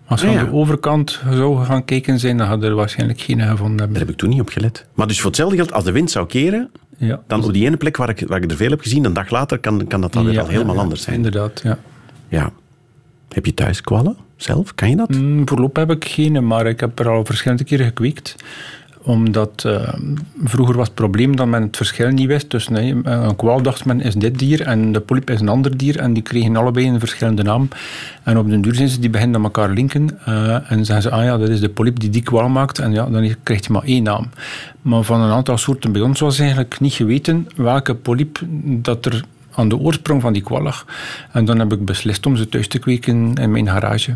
Als 0.06 0.22
je 0.22 0.28
Ah, 0.28 0.38
aan 0.38 0.46
de 0.46 0.52
overkant 0.54 1.20
zou 1.32 1.66
gaan 1.66 1.86
kijken 1.86 2.20
zijn, 2.20 2.38
dan 2.38 2.48
hadden 2.48 2.70
er 2.70 2.76
waarschijnlijk 2.76 3.22
geen 3.22 3.40
gevonden 3.42 3.68
Daar 3.78 3.78
hebben. 3.86 3.98
heb 4.00 4.10
ik 4.10 4.18
toen 4.18 4.30
niet 4.30 4.42
op 4.42 4.50
gelet. 4.50 4.86
Maar 4.94 5.08
dus 5.08 5.18
voor 5.18 5.28
hetzelfde 5.30 5.56
geld, 5.56 5.74
als 5.74 5.84
de 5.84 5.92
wind 5.92 6.12
zou 6.12 6.26
keren, 6.28 6.70
Ja. 6.98 7.22
dan 7.28 7.44
op 7.44 7.54
die 7.54 7.66
ene 7.66 7.78
plek 7.78 7.98
waar 7.98 8.10
ik, 8.10 8.24
waar 8.28 8.44
ik 8.44 8.52
er 8.52 8.58
veel 8.58 8.70
heb 8.70 8.82
gezien, 8.82 9.06
een 9.06 9.14
dag 9.14 9.30
later 9.30 9.60
kan, 9.60 9.88
kan 9.88 10.02
dat 10.02 10.14
dan 10.14 10.26
weer 10.26 10.40
al 10.40 10.48
helemaal 10.48 10.80
anders 10.80 11.02
zijn. 11.02 11.16
Inderdaad, 11.16 11.62
ja. 11.64 11.78
Ja. 12.28 12.52
Heb 13.30 13.46
je 13.46 13.54
thuis 13.54 13.82
kwallen? 13.82 14.18
zelf? 14.36 14.76
Kan 14.76 14.90
je 14.90 14.96
dat? 14.96 15.10
Mm, 15.10 15.48
voorlopig 15.48 15.88
heb 15.88 15.92
ik 15.92 16.06
geen, 16.06 16.48
maar 16.48 16.66
ik 16.68 16.80
heb 16.80 17.00
er 17.00 17.10
al 17.10 17.26
verschillende 17.26 17.64
keren 17.64 17.86
gekweekt 17.86 18.36
omdat 19.04 19.64
uh, 19.66 19.94
vroeger 20.44 20.76
was 20.76 20.88
het 20.88 20.96
probleem 20.96 21.36
dat 21.36 21.48
men 21.48 21.62
het 21.62 21.78
verschil 21.78 22.10
niet 22.10 22.28
wist 22.28 22.50
tussen 22.50 22.74
nee, 22.74 22.96
een 23.04 23.36
kwaal 23.36 23.62
dacht 23.62 23.86
men 23.86 24.02
is 24.02 24.16
dit 24.16 24.40
dier 24.40 24.62
en 24.62 24.92
de 24.92 25.00
polyp 25.00 25.30
is 25.30 25.40
een 25.40 25.50
ander 25.50 25.78
dier 25.78 26.00
en 26.00 26.14
die 26.14 26.24
kregen 26.24 26.56
allebei 26.56 26.88
een 26.88 27.00
verschillende 27.00 27.44
naam. 27.44 27.68
En 28.24 28.38
op 28.38 28.50
den 28.50 28.62
duur 28.62 28.76
zijn 28.76 28.90
ze 28.90 29.00
die 29.00 29.10
beginnen 29.10 29.36
aan 29.36 29.44
elkaar 29.44 29.70
linken 29.70 30.20
uh, 30.28 30.72
en 30.72 30.86
zeggen 30.86 31.02
ze, 31.02 31.12
ah 31.12 31.24
ja, 31.24 31.38
dat 31.38 31.50
is 31.50 31.60
de 31.60 31.70
polyp 31.70 32.00
die 32.00 32.10
die 32.10 32.22
kwaal 32.22 32.50
maakt 32.50 32.80
en 32.80 32.92
ja, 32.92 33.06
dan 33.06 33.36
krijgt 33.44 33.66
hij 33.66 33.76
maar 33.76 33.86
één 33.86 34.04
naam. 34.04 34.30
Maar 34.82 35.04
van 35.04 35.22
een 35.22 35.32
aantal 35.32 35.58
soorten 35.58 35.92
bij 35.92 36.02
ons 36.02 36.20
was 36.20 36.40
eigenlijk 36.40 36.80
niet 36.80 36.94
geweten 36.94 37.48
welke 37.56 37.96
polyp 37.96 38.40
dat 38.64 39.06
er 39.06 39.24
aan 39.56 39.70
de 39.70 39.78
oorsprong 39.78 40.22
van 40.22 40.34
die 40.34 40.42
kwal 40.42 40.62
lag. 40.62 40.86
En 41.32 41.46
dan 41.46 41.60
heb 41.60 41.74
ik 41.74 41.86
beslist 41.86 42.26
om 42.26 42.36
ze 42.36 42.50
thuis 42.50 42.68
te 42.68 42.80
kweken 42.80 43.34
in 43.34 43.52
mijn 43.52 43.68
garage. 43.68 44.16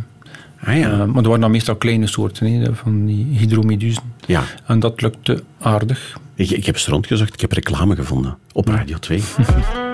Ah, 0.63 0.77
ja. 0.77 0.91
Uh, 0.91 0.97
maar 0.97 1.13
dat 1.13 1.25
waren 1.25 1.41
dan 1.41 1.51
meestal 1.51 1.75
kleine 1.75 2.07
soorten, 2.07 2.51
he, 2.51 2.75
van 2.75 3.05
die 3.05 3.25
hydromedusen. 3.31 4.03
Ja. 4.25 4.43
En 4.65 4.79
dat 4.79 5.01
lukte 5.01 5.43
aardig. 5.59 6.17
Ik, 6.35 6.49
ik 6.49 6.65
heb 6.65 6.75
eens 6.75 6.87
rondgezocht, 6.87 7.33
ik 7.33 7.41
heb 7.41 7.51
reclame 7.51 7.95
gevonden 7.95 8.37
op 8.51 8.67
Radio 8.67 8.97
2. 8.97 9.21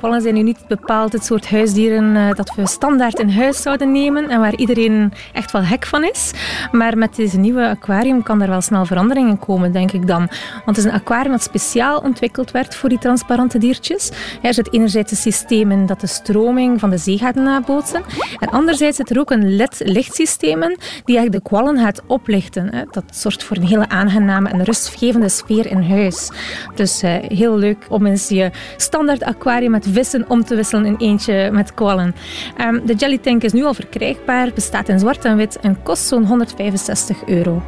Kwallen 0.00 0.22
zijn 0.22 0.34
nu 0.34 0.42
niet 0.42 0.66
bepaald 0.68 1.12
het 1.12 1.24
soort 1.24 1.50
huisdieren 1.50 2.16
uh, 2.16 2.32
dat 2.32 2.54
we 2.54 2.66
standaard 2.66 3.18
in 3.18 3.30
huis 3.30 3.62
zouden 3.62 3.92
nemen 3.92 4.28
en 4.28 4.40
waar 4.40 4.54
iedereen 4.54 5.12
echt 5.32 5.50
wel 5.50 5.62
hek 5.62 5.86
van 5.86 6.04
is. 6.04 6.32
Maar 6.72 6.98
met 6.98 7.16
deze 7.16 7.38
nieuwe 7.38 7.68
aquarium 7.68 8.22
kan 8.22 8.42
er 8.42 8.48
wel 8.48 8.60
snel 8.60 8.86
veranderingen 8.86 9.38
komen, 9.38 9.72
denk 9.72 9.92
ik 9.92 10.06
dan. 10.06 10.28
Want 10.64 10.76
het 10.76 10.76
is 10.76 10.84
een 10.84 10.92
aquarium 10.92 11.30
dat 11.30 11.42
speciaal 11.42 11.98
ontwikkeld 11.98 12.50
werd 12.50 12.74
voor 12.74 12.88
die 12.88 12.98
transparante 12.98 13.58
diertjes. 13.58 14.10
Er 14.42 14.54
zit 14.54 14.72
enerzijds 14.72 15.10
een 15.10 15.16
systeem 15.16 15.70
in 15.70 15.86
dat 15.86 16.00
de 16.00 16.06
stroming 16.06 16.80
van 16.80 16.90
de 16.90 16.98
zee 16.98 17.18
gaat 17.18 17.34
nabootsen. 17.34 18.02
En 18.38 18.48
anderzijds 18.48 18.96
zit 18.96 19.10
er 19.10 19.18
ook 19.18 19.30
een 19.30 19.56
LED-lichtsysteem 19.56 20.62
in 20.62 20.78
die 21.04 21.16
eigenlijk 21.16 21.44
de 21.44 21.50
kwallen 21.50 21.78
gaat 21.78 22.02
oplichten. 22.06 22.88
Dat 22.90 23.04
zorgt 23.10 23.44
voor 23.44 23.56
een 23.56 23.66
hele 23.66 23.88
aangename 23.88 24.48
en 24.48 24.64
rustgevende 24.64 25.28
sfeer 25.28 25.66
in 25.66 25.82
huis. 25.82 26.30
Dus 26.74 27.02
uh, 27.02 27.14
heel 27.18 27.56
leuk 27.56 27.86
om 27.88 28.06
eens 28.06 28.28
je 28.28 28.50
standaard 28.76 29.22
aquarium 29.22 29.70
met 29.70 29.88
vissen 29.92 30.24
om 30.28 30.44
te 30.44 30.54
wisselen 30.54 30.86
in 30.86 30.96
eentje 30.96 31.50
met 31.52 31.74
kwallen. 31.74 32.14
Um, 32.60 32.86
de 32.86 32.94
jelly 32.94 33.18
tank 33.18 33.42
is 33.42 33.52
nu 33.52 33.64
al 33.64 33.74
verkrijgbaar, 33.74 34.50
bestaat 34.54 34.88
in 34.88 34.98
zwart 34.98 35.24
en 35.24 35.36
wit 35.36 35.58
en 35.60 35.82
kost 35.82 36.06
zo'n 36.06 36.24
165 36.24 37.26
euro. 37.26 37.62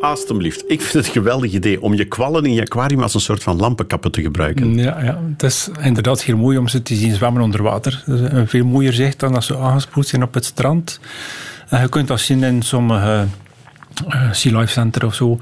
Alsjeblieft. 0.00 0.64
Ik 0.66 0.80
vind 0.80 0.92
het 0.92 1.06
een 1.06 1.12
geweldig 1.12 1.52
idee 1.52 1.82
om 1.82 1.94
je 1.94 2.04
kwallen 2.04 2.44
in 2.44 2.52
je 2.52 2.60
aquarium 2.60 3.02
als 3.02 3.14
een 3.14 3.20
soort 3.20 3.42
van 3.42 3.56
lampenkappen 3.56 4.12
te 4.12 4.22
gebruiken. 4.22 4.74
Ja, 4.74 5.02
ja. 5.02 5.20
het 5.32 5.42
is 5.42 5.68
inderdaad 5.82 6.22
heel 6.22 6.36
mooi 6.36 6.58
om 6.58 6.68
ze 6.68 6.82
te 6.82 6.94
zien 6.94 7.14
zwemmen 7.14 7.42
onder 7.42 7.62
water. 7.62 8.02
Dat 8.06 8.20
is 8.20 8.30
een 8.30 8.48
veel 8.48 8.64
mooier 8.64 8.92
zicht 8.92 9.20
dan 9.20 9.34
als 9.34 9.46
ze 9.46 9.56
aangespoeld 9.56 10.06
zijn 10.06 10.22
op 10.22 10.34
het 10.34 10.44
strand. 10.44 11.00
En 11.68 11.80
je 11.80 11.88
kunt 11.88 12.08
dat 12.08 12.20
zien 12.20 12.42
in 12.42 12.62
sommige 12.62 13.26
uh, 14.08 14.32
Sea 14.32 14.58
Life 14.58 14.72
Center 14.72 15.06
of 15.06 15.14
zo. 15.14 15.38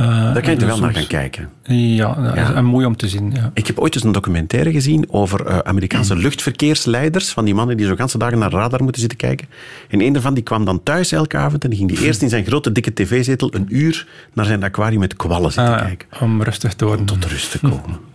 Uh, 0.00 0.34
Daar 0.34 0.42
kan 0.42 0.54
je 0.54 0.60
er 0.60 0.66
wel 0.66 0.78
naar 0.78 0.94
gaan 0.94 1.06
kijken. 1.06 1.48
Ja, 1.62 2.16
ja. 2.34 2.54
is 2.54 2.60
mooi 2.60 2.86
om 2.86 2.96
te 2.96 3.08
zien. 3.08 3.32
Ja. 3.32 3.50
Ik 3.54 3.66
heb 3.66 3.78
ooit 3.78 3.94
eens 3.94 4.04
een 4.04 4.12
documentaire 4.12 4.72
gezien 4.72 5.04
over 5.10 5.46
uh, 5.46 5.58
Amerikaanse 5.58 6.16
luchtverkeersleiders, 6.26 7.32
van 7.32 7.44
die 7.44 7.54
mannen 7.54 7.76
die 7.76 7.86
zo 7.86 7.94
ganse 7.94 8.18
dagen 8.18 8.38
naar 8.38 8.50
radar 8.50 8.82
moeten 8.82 9.00
zitten 9.00 9.18
kijken. 9.18 9.48
En 9.88 10.00
een 10.00 10.12
daarvan 10.12 10.34
die 10.34 10.42
kwam 10.42 10.64
dan 10.64 10.82
thuis 10.82 11.12
elke 11.12 11.36
avond 11.36 11.64
en 11.64 11.70
die 11.70 11.78
ging 11.78 11.90
die 11.90 12.02
eerst 12.06 12.22
in 12.22 12.28
zijn 12.28 12.44
grote 12.44 12.72
dikke 12.72 12.92
tv-zetel 12.92 13.54
een 13.54 13.66
uur 13.68 14.06
naar 14.32 14.44
zijn 14.44 14.62
aquarium 14.62 15.00
met 15.00 15.16
kwallen 15.16 15.52
zitten 15.52 15.74
ah, 15.74 15.84
kijken. 15.84 16.08
Om 16.20 16.42
rustig 16.42 16.74
te 16.74 16.84
worden. 16.84 17.00
Om 17.00 17.20
tot 17.20 17.30
rust 17.30 17.50
te 17.50 17.58
komen. 17.58 17.98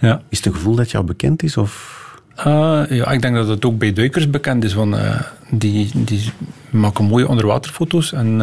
Ja. 0.00 0.22
Is 0.28 0.36
het 0.36 0.46
een 0.46 0.54
gevoel 0.54 0.74
dat 0.74 0.90
jou 0.90 1.04
bekend 1.04 1.42
is? 1.42 1.56
Of... 1.56 1.96
Uh, 2.38 2.82
ja, 2.88 3.10
ik 3.10 3.22
denk 3.22 3.34
dat 3.34 3.48
het 3.48 3.64
ook 3.64 3.78
bij 3.78 3.92
duikers 3.92 4.30
bekend 4.30 4.64
is. 4.64 4.74
Uh, 4.74 5.20
die, 5.50 5.90
die 5.94 6.32
maken 6.70 7.04
mooie 7.04 7.28
onderwaterfoto's 7.28 8.12
en 8.12 8.40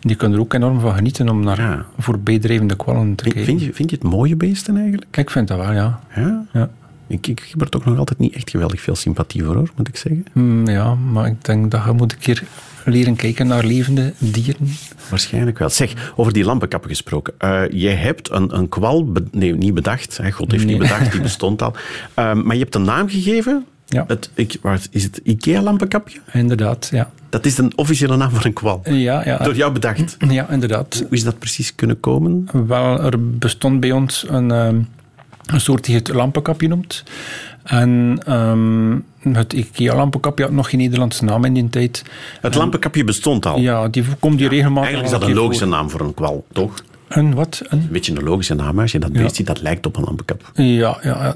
die 0.00 0.16
kunnen 0.16 0.36
er 0.38 0.44
ook 0.44 0.54
enorm 0.54 0.80
van 0.80 0.94
genieten 0.94 1.28
om 1.28 1.44
naar 1.44 1.60
Ja. 1.60 1.84
voorbijdrijvende 1.98 2.76
kwallen 2.76 3.14
te 3.14 3.24
kijken. 3.24 3.44
Vind 3.44 3.60
je, 3.60 3.72
vind 3.72 3.90
je 3.90 3.96
het 3.96 4.04
mooie 4.04 4.36
beesten 4.36 4.76
eigenlijk? 4.76 5.16
Ik 5.16 5.30
vind 5.30 5.48
dat 5.48 5.58
wel, 5.58 5.72
ja. 5.72 6.00
Ja? 6.14 6.44
ja. 6.52 6.70
Ik, 7.06 7.26
ik 7.26 7.46
heb 7.50 7.60
er 7.60 7.68
toch 7.68 7.84
nog 7.84 7.98
altijd 7.98 8.18
niet 8.18 8.34
echt 8.34 8.50
geweldig 8.50 8.80
veel 8.80 8.96
sympathie 8.96 9.44
voor, 9.44 9.54
hoor, 9.54 9.70
moet 9.76 9.88
ik 9.88 9.96
zeggen. 9.96 10.24
Mm, 10.32 10.68
ja, 10.68 10.94
maar 10.94 11.26
ik 11.26 11.44
denk 11.44 11.70
dat 11.70 11.84
je 11.84 11.92
moet 11.92 12.12
een 12.12 12.18
keer 12.18 12.42
leren 12.84 13.16
kijken 13.16 13.46
naar 13.46 13.64
levende 13.64 14.12
dieren. 14.18 14.68
Waarschijnlijk 15.10 15.58
wel. 15.58 15.68
Zeg, 15.68 16.12
over 16.16 16.32
die 16.32 16.44
lampenkappen 16.44 16.90
gesproken. 16.90 17.34
Uh, 17.44 17.62
jij 17.70 17.94
hebt 17.94 18.30
een, 18.30 18.56
een 18.56 18.68
kwal, 18.68 19.12
nee, 19.30 19.54
niet 19.54 19.74
bedacht. 19.74 20.16
Hè, 20.16 20.30
God 20.32 20.50
heeft 20.50 20.64
Nee. 20.64 20.72
niet 20.78 20.82
bedacht, 20.82 21.12
die 21.12 21.20
bestond 21.30 21.62
al. 21.62 21.72
Uh, 22.18 22.32
maar 22.34 22.54
je 22.56 22.62
hebt 22.62 22.74
een 22.74 22.82
naam 22.82 23.08
gegeven. 23.08 23.66
Ja. 23.88 24.04
Het, 24.06 24.30
ik, 24.34 24.56
wat, 24.62 24.88
is 24.90 25.02
het 25.02 25.20
IKEA-lampenkapje? 25.22 26.18
Inderdaad, 26.32 26.88
ja. 26.92 27.10
Dat 27.28 27.46
is 27.46 27.58
een 27.58 27.72
officiële 27.76 28.16
naam 28.16 28.30
voor 28.30 28.44
een 28.44 28.52
kwal. 28.52 28.80
Ja, 28.84 29.24
ja. 29.24 29.36
Door 29.36 29.56
jou 29.56 29.72
bedacht. 29.72 30.16
Ja, 30.28 30.50
inderdaad. 30.50 30.94
Hoe 31.08 31.16
is 31.16 31.24
dat 31.24 31.38
precies 31.38 31.74
kunnen 31.74 32.00
komen? 32.00 32.48
Wel, 32.66 33.00
er 33.00 33.30
bestond 33.38 33.80
bij 33.80 33.92
ons 33.92 34.24
een, 34.28 34.50
um, 34.50 34.88
een 35.46 35.60
soort 35.60 35.84
die 35.84 35.94
het 35.94 36.08
lampenkapje 36.08 36.68
noemt. 36.68 37.04
En 37.62 38.20
um, 38.28 39.04
het 39.22 39.52
IKEA-lampenkapje 39.52 40.44
had 40.44 40.52
nog 40.52 40.70
geen 40.70 40.80
Nederlandse 40.80 41.24
naam 41.24 41.44
in 41.44 41.54
die 41.54 41.68
tijd. 41.68 42.02
Het 42.40 42.54
lampenkapje 42.54 43.04
bestond 43.04 43.46
al. 43.46 43.58
Ja, 43.58 43.88
die 43.88 44.04
komt 44.18 44.38
hier 44.38 44.48
regelmatig 44.48 44.90
Eigenlijk 44.90 45.14
is 45.14 45.20
dat 45.20 45.28
een 45.28 45.36
logische 45.36 45.66
naam 45.66 45.90
voor 45.90 46.00
een 46.00 46.14
kwal, 46.14 46.44
toch? 46.52 46.74
Een 47.08 47.34
wat? 47.34 47.62
Een? 47.68 47.78
Een 47.78 47.88
beetje 47.90 48.16
een 48.16 48.22
logische 48.24 48.54
naam. 48.54 48.80
Als 48.80 48.92
je 48.92 48.98
dat 48.98 49.10
Ja. 49.12 49.22
beest 49.22 49.36
ziet, 49.36 49.46
dat 49.46 49.60
lijkt 49.60 49.86
op 49.86 49.96
een 49.96 50.04
lampenkap. 50.04 50.50
Ja, 50.54 50.98
ja, 51.02 51.34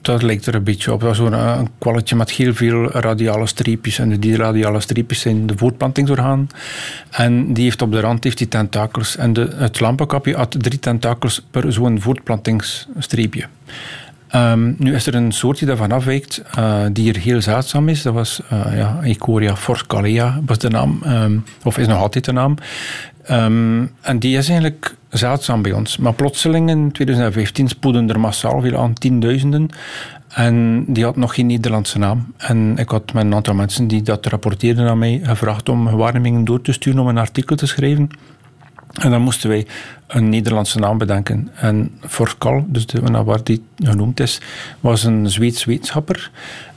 dat 0.00 0.22
lijkt 0.22 0.46
er 0.46 0.54
een 0.54 0.62
beetje 0.62 0.92
op. 0.92 1.00
Dat 1.00 1.10
is 1.10 1.16
Zo'n 1.16 1.34
eh, 1.34 1.56
een 1.58 1.68
kwalletje 1.78 2.16
met 2.16 2.30
heel 2.30 2.54
veel 2.54 2.90
radiale 2.90 3.46
streepjes. 3.46 3.98
En 3.98 4.20
die 4.20 4.36
radiale 4.36 4.80
streepjes 4.80 5.20
zijn 5.20 5.46
de 5.46 5.56
voortplantingsorgaan. 5.56 6.48
En 7.10 7.52
die 7.52 7.64
heeft 7.64 7.82
op 7.82 7.92
de 7.92 8.00
rand 8.00 8.24
heeft 8.24 8.38
die 8.38 8.48
tentakels. 8.48 9.16
En 9.16 9.32
de, 9.32 9.50
het 9.54 9.80
lampenkapje 9.80 10.36
had 10.36 10.56
drie 10.58 10.78
tentakels 10.78 11.46
per 11.50 11.72
zo'n 11.72 12.00
voortplantingsstreepje. 12.00 13.46
Um, 14.34 14.74
nu 14.78 14.94
is 14.94 15.06
er 15.06 15.14
een 15.14 15.32
soort 15.32 15.58
die 15.58 15.66
daarvan 15.66 15.92
afwijkt, 15.92 16.42
uh, 16.58 16.82
die 16.92 17.04
hier 17.04 17.16
heel 17.16 17.42
zeldzaam 17.42 17.88
is. 17.88 18.02
Dat 18.02 18.14
was 18.14 18.40
uh, 18.52 18.76
ja, 18.76 18.98
Ecoria 19.02 19.56
forscalea, 19.56 20.40
was 20.46 20.58
de 20.58 20.68
naam, 20.68 21.02
um, 21.06 21.44
of 21.64 21.78
is 21.78 21.86
nog 21.86 21.98
altijd 21.98 22.24
de 22.24 22.32
naam. 22.32 22.54
Um, 23.30 23.90
en 24.00 24.18
die 24.18 24.36
is 24.36 24.48
eigenlijk 24.48 24.94
zeldzaam 25.08 25.62
bij 25.62 25.72
ons. 25.72 25.96
Maar 25.96 26.12
plotseling 26.12 26.70
in 26.70 26.92
2015 26.92 27.68
spoeden 27.68 28.10
er 28.10 28.20
massaal 28.20 28.60
veel 28.60 28.76
aan, 28.76 28.92
tienduizenden. 28.92 29.68
En 30.28 30.84
die 30.88 31.04
had 31.04 31.16
nog 31.16 31.34
geen 31.34 31.46
Nederlandse 31.46 31.98
naam. 31.98 32.32
En 32.36 32.76
ik 32.76 32.88
had 32.88 33.12
met 33.12 33.24
een 33.24 33.34
aantal 33.34 33.54
mensen 33.54 33.88
die 33.88 34.02
dat 34.02 34.26
rapporteerden 34.26 34.88
aan 34.88 34.98
mij 34.98 35.20
gevraagd 35.22 35.68
om 35.68 35.90
waarnemingen 35.90 36.44
door 36.44 36.60
te 36.62 36.72
sturen 36.72 37.00
om 37.00 37.08
een 37.08 37.18
artikel 37.18 37.56
te 37.56 37.66
schrijven. 37.66 38.10
En 39.00 39.10
dan 39.10 39.22
moesten 39.22 39.48
wij 39.48 39.66
een 40.06 40.28
Nederlandse 40.28 40.78
naam 40.78 40.98
bedenken. 40.98 41.50
En 41.54 41.90
Forcal, 42.00 42.64
dus 42.68 42.86
de, 42.86 43.22
waar 43.24 43.44
die 43.44 43.62
genoemd 43.76 44.20
is, 44.20 44.40
was 44.80 45.04
een 45.04 45.30
Zweeds 45.30 45.64
wetenschapper. 45.64 46.30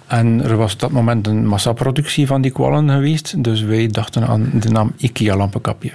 En 0.07 0.43
er 0.43 0.57
was 0.57 0.73
op 0.73 0.79
dat 0.79 0.91
moment 0.91 1.27
een 1.27 1.47
massaproductie 1.47 2.27
van 2.27 2.41
die 2.41 2.51
kwallen 2.51 2.89
geweest. 2.89 3.43
Dus 3.43 3.61
wij 3.61 3.87
dachten 3.87 4.27
aan 4.27 4.51
de 4.53 4.69
naam 4.69 4.93
IKEA-lampenkapje. 4.97 5.91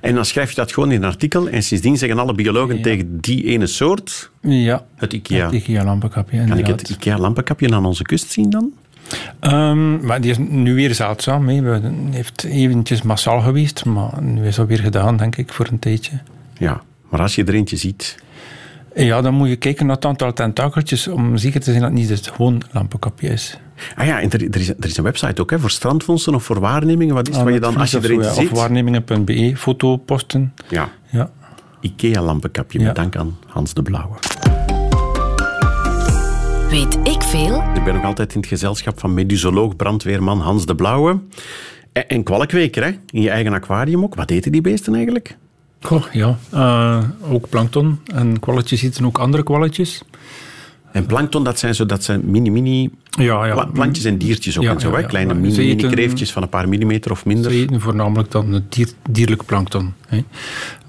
En 0.00 0.14
dan 0.14 0.24
schrijf 0.24 0.48
je 0.50 0.54
dat 0.56 0.72
gewoon 0.72 0.90
in 0.92 1.02
een 1.02 1.08
artikel 1.08 1.48
en 1.48 1.62
sindsdien 1.62 1.98
zeggen 1.98 2.18
alle 2.18 2.34
biologen 2.34 2.76
Ja. 2.76 2.82
tegen 2.82 3.20
die 3.20 3.44
ene 3.44 3.66
soort 3.66 4.30
Ja, 4.40 4.84
het 4.96 5.12
IKEA. 5.12 5.44
het 5.44 5.54
IKEA-lampenkapje. 5.54 6.44
Kan 6.44 6.58
ik 6.58 6.66
het 6.66 6.88
IKEA-lampenkapje 6.88 7.74
aan 7.74 7.86
onze 7.86 8.02
kust 8.02 8.30
zien 8.30 8.50
dan? 8.50 8.72
Um, 9.40 10.04
maar 10.06 10.20
die 10.20 10.30
is 10.30 10.38
nu 10.38 10.74
weer 10.74 10.94
zeldzaam. 10.94 11.48
He. 11.48 11.60
We 11.62 11.80
heeft 12.10 12.44
eventjes 12.44 13.02
massaal 13.02 13.40
geweest, 13.40 13.84
maar 13.84 14.22
nu 14.22 14.46
is 14.46 14.56
dat 14.56 14.66
weer 14.66 14.78
gedaan, 14.78 15.16
denk 15.16 15.36
ik, 15.36 15.52
voor 15.52 15.68
een 15.70 15.78
tijdje. 15.78 16.12
Ja, 16.58 16.82
maar 17.08 17.20
als 17.20 17.34
je 17.34 17.44
er 17.44 17.54
eentje 17.54 17.76
ziet... 17.76 18.18
Ja, 18.94 19.20
dan 19.20 19.34
moet 19.34 19.48
je 19.48 19.56
kijken 19.56 19.86
naar 19.86 19.94
het 19.96 20.04
aantal 20.04 20.32
tentakeltjes 20.32 21.08
om 21.08 21.36
zeker 21.36 21.60
te 21.60 21.70
zijn 21.70 21.80
dat 21.82 21.90
het 21.90 21.98
niet 22.00 22.08
het 22.08 22.26
gewoon 22.34 22.62
lampenkapje 22.72 23.28
is. 23.28 23.58
Ah 23.96 24.06
ja, 24.06 24.20
en 24.20 24.30
er, 24.30 24.42
er, 24.50 24.60
is, 24.60 24.68
er 24.68 24.84
is 24.84 24.96
een 24.96 25.04
website 25.04 25.40
ook 25.42 25.50
hè, 25.50 25.58
voor 25.58 25.70
strandvondsten 25.70 26.34
of 26.34 26.44
voor 26.44 26.60
waarnemingen. 26.60 27.14
Wat 27.14 27.28
is 27.28 27.36
Ah, 27.36 27.44
wat 27.44 27.52
je 27.52 27.60
dan, 27.60 27.76
als 27.76 27.90
je 27.90 27.98
er 28.00 28.10
eentje 28.10 28.42
Of 28.42 28.50
waarnemingen.be, 28.50 29.52
foto 29.56 29.96
posten. 29.96 30.54
Ja, 30.68 30.88
Ja. 31.10 31.30
IKEA-lampenkapje, 31.80 32.78
Ja. 32.78 32.84
met 32.84 32.94
dank 32.94 33.16
aan 33.16 33.36
Hans 33.46 33.74
de 33.74 33.82
Blauwe. 33.82 34.14
Weet 36.70 36.98
ik 37.04 37.22
veel? 37.22 37.62
Ik 37.74 37.84
ben 37.84 37.94
nog 37.94 38.04
altijd 38.04 38.34
in 38.34 38.40
het 38.40 38.48
gezelschap 38.48 39.00
van 39.00 39.14
medusoloog, 39.14 39.76
brandweerman 39.76 40.40
Hans 40.40 40.66
de 40.66 40.74
Blauwe. 40.74 41.18
En, 41.92 42.08
en 42.08 42.22
kwalkweker, 42.22 42.84
hè? 42.84 42.90
in 43.10 43.22
je 43.22 43.30
eigen 43.30 43.52
aquarium 43.52 44.02
ook. 44.02 44.14
Wat 44.14 44.30
eten 44.30 44.52
die 44.52 44.60
beesten 44.60 44.94
eigenlijk? 44.94 45.36
Goh, 45.80 46.04
ja. 46.12 46.36
Uh, 46.54 47.04
ook 47.30 47.48
plankton. 47.48 48.00
En 48.14 48.40
kwalletjes 48.40 48.82
eten 48.82 49.04
ook 49.04 49.18
andere 49.18 49.42
kwalletjes. 49.42 50.02
En 50.92 51.06
plankton, 51.06 51.44
dat 51.44 51.58
zijn 51.58 51.74
zo, 51.74 51.86
dat 51.86 52.04
zijn 52.04 52.20
mini-mini 52.24 52.90
Ja, 53.10 53.46
ja. 53.46 53.52
pla- 53.54 53.64
plantjes 53.72 54.04
en 54.04 54.18
diertjes 54.18 54.58
ook 54.58 54.64
Ja, 54.64 54.70
en 54.72 54.80
zo. 54.80 54.94
hè? 54.94 55.02
Kleine 55.02 55.34
mini-kreeftjes 55.34 56.32
van 56.32 56.42
een 56.42 56.48
paar 56.48 56.68
millimeter 56.68 57.10
of 57.10 57.24
minder. 57.24 57.50
Ze 57.50 57.56
eten 57.58 57.80
voornamelijk 57.80 58.30
dan 58.30 58.52
het 58.52 58.72
dier, 58.72 58.88
dierlijk 59.10 59.44
plankton. 59.44 59.92
Hè. 60.08 60.24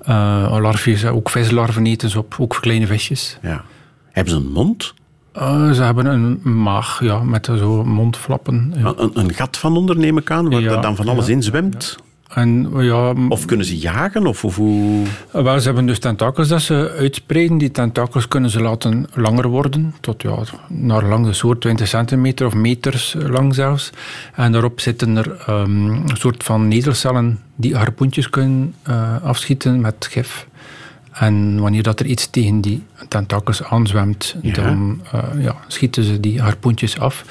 Uh, 0.10 0.58
larfjes, 0.62 1.06
ook 1.06 1.30
vislarven 1.30 1.86
eten 1.86 2.10
ze 2.10 2.18
op, 2.20 2.36
ook 2.40 2.58
kleine 2.62 2.88
visjes. 2.88 3.38
Ja. 3.42 3.64
Hebben 4.12 4.34
ze 4.34 4.40
een 4.40 4.52
mond? 4.52 4.94
Eh, 5.34 5.72
ze 5.72 5.84
hebben 5.84 6.06
een 6.06 6.40
maag 6.64 7.04
ja, 7.04 7.20
met 7.24 7.46
zo 7.46 7.84
mondflappen. 7.86 8.74
Een, 8.84 9.12
een 9.14 9.34
gat 9.34 9.58
van 9.58 9.78
onder, 9.78 9.98
neem 9.98 10.18
ik 10.18 10.32
aan, 10.32 10.50
waar 10.50 10.82
dan 10.82 10.96
van 10.96 11.08
alles 11.10 11.28
in 11.28 11.44
zwemt. 11.44 11.98
En 12.34 12.70
ja, 12.78 13.14
Of 13.30 13.46
kunnen 13.46 13.66
ze 13.66 13.78
jagen? 13.78 14.26
Of, 14.28 14.44
of 14.46 14.56
hoe... 14.56 15.06
Wel, 15.32 15.60
ze 15.60 15.66
hebben 15.66 15.86
dus 15.86 16.00
tentakels 16.00 16.48
dat 16.48 16.62
ze 16.62 16.96
uitspreiden. 16.98 17.58
Die 17.58 17.72
tentakels 17.72 18.28
kunnen 18.28 18.50
ze 18.50 18.62
laten 18.62 19.08
langer 19.14 19.48
worden, 19.48 19.94
tot 20.00 20.22
ja, 20.22 20.36
naar 20.68 21.04
lang 21.06 21.26
de 21.26 21.34
soort 21.34 21.62
20 21.62 21.88
centimeter 21.88 22.46
of 22.46 22.54
meters 22.54 23.16
lang 23.20 23.56
zelfs. 23.56 23.90
En 24.36 24.52
daarop 24.52 24.80
zitten 24.80 25.18
er 25.18 25.38
ehm, 25.48 25.86
een 25.90 26.18
soort 26.18 26.44
van 26.44 26.68
netelcellen 26.68 27.40
die 27.56 27.76
harpoentjes 27.76 28.30
kunnen 28.30 28.74
eh, 28.84 29.24
afschieten 29.24 29.82
met 29.82 30.08
gif. 30.12 30.48
En 31.12 31.60
wanneer 31.60 31.84
dat 31.84 32.00
er 32.00 32.06
iets 32.06 32.30
tegen 32.30 32.62
die 32.62 32.84
tentakels 33.08 33.64
aanzwemt, 33.64 34.36
Ja. 34.42 34.54
dan 34.54 35.02
eh, 35.12 35.44
ja, 35.44 35.56
schieten 35.68 36.04
ze 36.04 36.20
die 36.20 36.42
harpoentjes 36.42 37.00
af. 37.00 37.26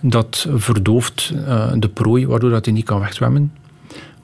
Dat 0.00 0.46
verdooft 0.54 1.32
eh, 1.46 1.72
de 1.76 1.88
prooi, 1.88 2.26
waardoor 2.26 2.50
dat 2.50 2.64
hij 2.64 2.74
niet 2.74 2.84
kan 2.84 3.00
wegzwemmen. 3.00 3.52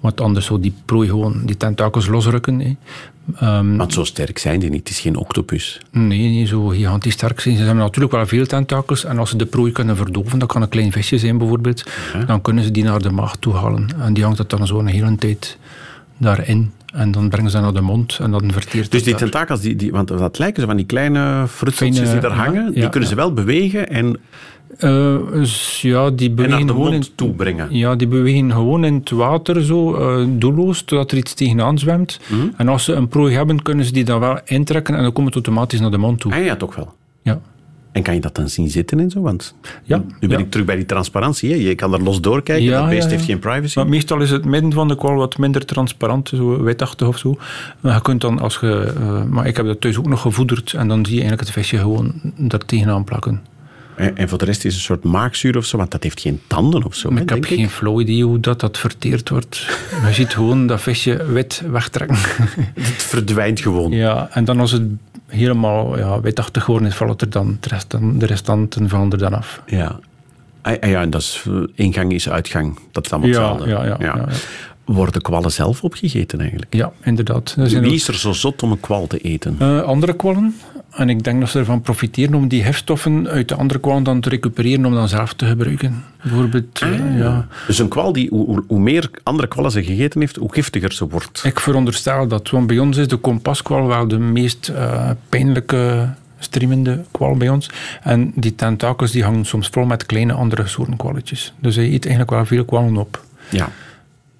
Want 0.00 0.20
anders 0.20 0.46
zou 0.46 0.60
die 0.60 0.74
prooi 0.84 1.08
gewoon 1.08 1.42
die 1.44 1.56
tentakels 1.56 2.06
losrukken. 2.06 2.60
Hè. 2.60 2.76
Ehm, 3.36 3.76
Want 3.76 3.92
zo 3.92 4.04
sterk 4.04 4.38
zijn 4.38 4.60
die 4.60 4.70
niet. 4.70 4.78
Het 4.78 4.88
is 4.88 5.00
geen 5.00 5.16
octopus. 5.16 5.80
nee, 5.90 6.28
niet 6.28 6.48
zo 6.48 6.66
gigantisch 6.66 7.12
sterk 7.12 7.40
zijn. 7.40 7.56
Ze 7.56 7.62
hebben 7.64 7.84
natuurlijk 7.84 8.12
wel 8.14 8.26
veel 8.26 8.46
tentakels. 8.46 9.04
En 9.04 9.18
als 9.18 9.30
ze 9.30 9.36
de 9.36 9.46
prooi 9.46 9.72
kunnen 9.72 9.96
verdoven, 9.96 10.38
dat 10.38 10.48
kan 10.48 10.62
een 10.62 10.68
klein 10.68 10.92
visje 10.92 11.18
zijn 11.18 11.38
bijvoorbeeld, 11.38 11.84
dan 12.26 12.40
kunnen 12.42 12.64
ze 12.64 12.70
die 12.70 12.84
naar 12.84 13.02
de 13.02 13.10
maag 13.10 13.36
toe 13.36 13.54
halen. 13.54 13.88
En 14.00 14.12
die 14.12 14.22
hangt 14.24 14.38
het 14.38 14.50
dan 14.50 14.66
zo 14.66 14.78
een 14.78 14.86
hele 14.86 15.16
tijd 15.16 15.58
daarin. 16.16 16.72
En 16.92 17.10
dan 17.10 17.28
brengen 17.28 17.50
ze 17.50 17.56
dat 17.56 17.64
naar 17.64 17.74
de 17.74 17.86
mond 17.86 18.18
en 18.20 18.30
dan 18.30 18.52
verteert 18.52 18.90
Dus 18.90 19.02
die 19.02 19.10
daar. 19.12 19.20
tentakels, 19.22 19.60
die, 19.60 19.76
die, 19.76 19.90
want 19.92 20.08
dat 20.08 20.38
lijken 20.38 20.60
zo 20.60 20.66
van 20.68 20.76
die 20.76 20.86
kleine 20.86 21.44
frutseltjes 21.48 22.10
die 22.10 22.20
daar 22.20 22.32
hangen, 22.32 22.64
ja, 22.64 22.80
die 22.80 22.88
kunnen 22.88 23.08
ze 23.08 23.14
wel 23.14 23.32
bewegen 23.32 23.88
en, 23.88 24.16
Eh, 24.78 25.16
dus 25.32 25.82
ja, 25.82 26.10
die 26.10 26.28
en 26.28 26.34
bewegen 26.34 26.58
naar 26.58 26.66
de 26.66 26.72
gewoon 26.72 26.86
in, 26.86 26.92
mond 26.92 27.12
toe 27.14 27.30
brengen. 27.32 27.68
Ja, 27.70 27.94
die 27.94 28.06
bewegen 28.06 28.52
gewoon 28.52 28.84
in 28.84 28.94
het 28.94 29.10
water 29.10 29.64
zo, 29.64 29.94
eh, 29.94 30.26
doelloos, 30.28 30.82
totdat 30.82 31.10
er 31.10 31.18
iets 31.18 31.34
tegenaan 31.34 31.78
zwemt. 31.78 32.20
Mhm. 32.28 32.48
En 32.56 32.68
als 32.68 32.84
ze 32.84 32.92
een 32.92 33.08
prooi 33.08 33.34
hebben, 33.34 33.62
kunnen 33.62 33.84
ze 33.84 33.92
die 33.92 34.04
dan 34.04 34.20
wel 34.20 34.38
intrekken 34.44 34.94
en 34.94 35.02
dan 35.02 35.12
komt 35.12 35.26
het 35.26 35.34
automatisch 35.34 35.80
naar 35.80 35.90
de 35.90 35.98
mond 35.98 36.20
toe. 36.20 36.32
Ah 36.32 36.44
ja, 36.44 36.56
toch 36.56 36.74
wel. 36.74 36.92
Ja. 37.22 37.40
En 37.92 38.02
kan 38.02 38.14
je 38.14 38.20
dat 38.20 38.34
dan 38.34 38.48
zien 38.48 38.68
zitten 38.68 39.00
en 39.00 39.10
zo? 39.10 39.20
Want 39.20 39.54
Ja, 39.84 39.96
nu 40.20 40.28
ben 40.28 40.38
ja. 40.38 40.44
ik 40.44 40.50
terug 40.50 40.66
bij 40.66 40.76
die 40.76 40.86
transparantie. 40.86 41.50
Hè? 41.50 41.56
Je 41.56 41.74
kan 41.74 41.92
er 41.94 42.02
los 42.02 42.20
doorkijken. 42.20 42.64
Ja, 42.64 42.80
dat 42.80 42.88
beest 42.88 43.04
ja, 43.04 43.10
heeft 43.10 43.24
geen 43.24 43.38
privacy. 43.38 43.78
Maar 43.78 43.88
meestal 43.88 44.20
is 44.20 44.30
het 44.30 44.44
midden 44.44 44.72
van 44.72 44.88
de 44.88 44.96
kwal 44.96 45.14
wat 45.14 45.38
minder 45.38 45.66
transparant, 45.66 46.28
zo 46.28 46.62
witachtig 46.62 47.08
of 47.08 47.18
zo. 47.18 47.36
Maar 47.80 47.94
je 47.94 48.02
kunt 48.02 48.20
dan 48.20 48.38
als 48.40 48.58
je... 48.60 48.92
eh, 48.96 49.24
maar 49.24 49.46
ik 49.46 49.56
heb 49.56 49.66
dat 49.66 49.80
thuis 49.80 49.98
ook 49.98 50.08
nog 50.08 50.20
gevoederd 50.20 50.72
en 50.72 50.88
dan 50.88 51.04
zie 51.06 51.14
je 51.14 51.20
eigenlijk 51.20 51.40
het 51.40 51.58
visje 51.58 51.78
gewoon 51.78 52.12
daar 52.36 52.64
tegenaan 52.64 53.04
plakken. 53.04 53.40
En, 54.00 54.16
en 54.16 54.28
voor 54.28 54.38
de 54.38 54.44
rest 54.44 54.64
is 54.64 54.72
het 54.72 54.74
een 54.74 54.86
soort 54.86 55.04
maakzuur 55.04 55.56
of 55.56 55.64
zo, 55.64 55.76
want 55.76 55.90
dat 55.90 56.02
heeft 56.02 56.20
geen 56.20 56.40
tanden 56.46 56.84
of 56.84 56.94
zo. 56.94 57.10
Maar 57.10 57.22
ik 57.22 57.28
heb 57.28 57.44
geen 57.44 57.70
flauw 57.70 58.00
idee 58.00 58.24
hoe 58.24 58.40
dat, 58.40 58.60
dat 58.60 58.78
verteerd 58.78 59.28
wordt. 59.28 59.66
Je 60.06 60.12
ziet 60.12 60.34
gewoon 60.34 60.66
dat 60.66 60.80
visje 60.80 61.24
wit 61.26 61.62
wegtrekken. 61.70 62.16
Het 62.80 63.02
verdwijnt 63.02 63.60
gewoon. 63.60 63.90
ja, 63.90 64.28
en 64.32 64.44
dan 64.44 64.60
als 64.60 64.72
het 64.72 64.82
helemaal 65.26 65.98
ja, 65.98 66.20
witachtig 66.20 66.64
geworden 66.64 66.88
is, 66.88 66.94
valt 66.94 67.20
er 67.20 67.30
dan 67.30 67.56
de, 67.60 67.68
rest, 67.68 67.90
de 68.20 68.26
restanten 68.26 68.88
van 68.88 69.12
er 69.12 69.18
dan 69.18 69.34
af. 69.34 69.62
Ja. 69.66 69.98
Ah, 70.62 70.76
ah 70.80 70.90
ja, 70.90 71.00
en 71.00 71.10
dat 71.10 71.20
is 71.20 71.44
eh, 71.48 71.54
ingang 71.74 72.12
is 72.12 72.28
uitgang. 72.28 72.78
Dat 72.92 73.04
is 73.04 73.12
allemaal 73.12 73.30
Ja, 73.30 73.38
hetzelfde. 73.40 73.70
ja, 73.70 73.84
ja, 73.84 73.96
ja, 74.00 74.16
ja. 74.16 74.28
Worden 74.84 75.22
kwallen 75.22 75.52
zelf 75.52 75.82
opgegeten 75.84 76.40
eigenlijk? 76.40 76.74
Ja, 76.74 76.92
inderdaad. 77.02 77.54
Er 77.58 77.80
Wie 77.80 77.94
is 77.94 78.08
er 78.08 78.14
zo 78.14 78.32
zot 78.32 78.62
om 78.62 78.70
een 78.70 78.80
kwal 78.80 79.06
te 79.06 79.18
eten? 79.18 79.56
Eh, 79.58 79.82
andere 79.82 80.12
kwallen. 80.16 80.54
En 80.90 81.08
ik 81.08 81.24
denk 81.24 81.40
dat 81.40 81.48
ze 81.48 81.58
ervan 81.58 81.80
profiteren 81.80 82.34
om 82.34 82.48
die 82.48 82.62
hefstoffen 82.62 83.28
uit 83.28 83.48
de 83.48 83.54
andere 83.54 83.80
kwallen 83.80 84.02
dan 84.02 84.20
te 84.20 84.28
recupereren 84.28 84.86
om 84.86 84.94
dan 84.94 85.08
zelf 85.08 85.34
te 85.34 85.46
gebruiken. 85.46 86.04
Bijvoorbeeld, 86.22 86.80
eh, 86.80 87.18
ja. 87.18 87.46
Dus 87.66 87.78
een 87.78 87.88
kwal 87.88 88.12
die, 88.12 88.28
hoe, 88.28 88.78
meer 88.78 89.10
andere 89.22 89.48
kwallen 89.48 89.70
ze 89.70 89.84
gegeten 89.84 90.20
heeft, 90.20 90.36
hoe 90.36 90.52
giftiger 90.52 90.92
ze 90.92 91.08
wordt. 91.08 91.42
Ik 91.44 91.60
veronderstel 91.60 92.28
dat, 92.28 92.50
want 92.50 92.66
bij 92.66 92.78
ons 92.78 92.96
is 92.96 93.08
de 93.08 93.16
kompaskwal 93.16 93.86
wel 93.86 94.08
de 94.08 94.18
meest 94.18 94.68
eh, 94.68 95.10
pijnlijke 95.28 96.08
streamende 96.38 97.04
kwal 97.10 97.36
bij 97.36 97.48
ons. 97.48 97.70
En 98.02 98.32
die 98.34 98.54
tentakels 98.54 99.10
die 99.10 99.24
hangen 99.24 99.44
soms 99.44 99.68
vol 99.68 99.84
met 99.84 100.06
kleine 100.06 100.32
andere 100.32 100.66
soorten 100.66 100.96
kwalletjes. 100.96 101.52
Dus 101.58 101.76
hij 101.76 101.84
eet 101.84 102.04
eigenlijk 102.04 102.30
wel 102.30 102.46
veel 102.46 102.64
kwallen 102.64 102.96
op. 102.96 103.24
Ja. 103.50 103.68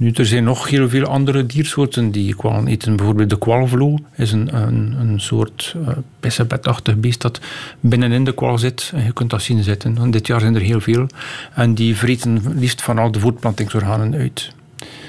Nu, 0.00 0.10
er 0.10 0.26
zijn 0.26 0.44
nog 0.44 0.68
heel 0.68 0.88
veel 0.88 1.04
andere 1.04 1.46
diersoorten 1.46 2.10
die 2.10 2.34
kwallen 2.34 2.66
eten. 2.66 2.96
Bijvoorbeeld 2.96 3.30
de 3.30 3.38
kwalvlo 3.38 3.98
is 4.16 4.32
een, 4.32 4.56
een, 4.56 4.94
een 5.00 5.20
soort 5.20 5.74
uh, 5.76 5.88
pissebedachtig 6.20 6.96
beest 6.96 7.20
dat 7.20 7.40
binnenin 7.80 8.24
de 8.24 8.34
kwal 8.34 8.58
zit. 8.58 8.92
En 8.94 9.04
je 9.04 9.12
kunt 9.12 9.30
dat 9.30 9.42
zien 9.42 9.62
zitten. 9.62 9.98
En 9.98 10.10
dit 10.10 10.26
jaar 10.26 10.40
zijn 10.40 10.54
er 10.54 10.60
heel 10.60 10.80
veel. 10.80 11.06
En 11.54 11.74
die 11.74 11.96
vreten 11.96 12.42
liefst 12.56 12.82
van 12.82 12.98
al 12.98 13.10
de 13.12 13.20
voortplantingsorganen 13.20 14.14
uit. 14.14 14.52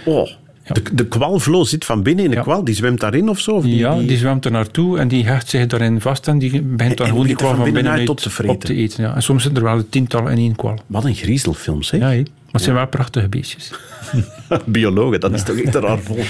Oh. 0.06 0.30
De, 0.74 0.82
de 0.94 1.06
kwalvlo 1.06 1.64
zit 1.64 1.86
van 1.86 2.04
binnen 2.04 2.24
in 2.24 2.30
de 2.30 2.36
Ja. 2.36 2.42
kwal, 2.42 2.64
die 2.64 2.76
zwemt 2.76 3.00
daarin 3.00 3.30
of 3.30 3.40
zo? 3.40 3.52
Of 3.52 3.64
die, 3.64 3.76
ja, 3.76 3.96
die 4.00 4.18
zwemt 4.18 4.46
er 4.46 4.52
naartoe 4.52 5.00
en 5.00 5.08
die 5.08 5.26
hecht 5.26 5.50
zich 5.50 5.68
daarin 5.68 6.02
vast 6.02 6.28
en 6.28 6.40
die 6.40 6.62
begint 6.62 6.98
dan 6.98 7.08
gewoon 7.08 7.26
die 7.26 7.36
kwal 7.36 7.56
van 7.56 7.64
binnenuit 7.64 7.84
binnenuit 7.84 8.10
op 8.10 8.20
te 8.20 8.30
vreten. 8.30 8.56
op 8.56 8.64
te 8.64 8.74
eten. 8.74 9.04
Ja. 9.04 9.16
En 9.16 9.24
soms 9.24 9.44
zitten 9.44 9.64
er 9.64 9.74
wel 9.76 9.90
tientallen 9.90 10.32
in 10.32 10.38
één 10.38 10.56
kwal. 10.56 10.80
Wat 10.88 11.06
een 11.06 11.16
griezelfilm, 11.16 11.84
zeg. 11.84 12.00
Ja. 12.00 12.24
Maar 12.52 12.62
het 12.62 12.62
zijn 12.62 12.76
wel 12.76 12.88
prachtige 12.88 13.30
beestjes. 13.30 13.72
Biologen, 14.66 15.20
dat 15.20 15.34
is 15.34 15.44
toch 15.44 15.56
echt 15.56 15.76
een 15.76 15.82
raar 15.82 16.00
volk. 16.00 16.26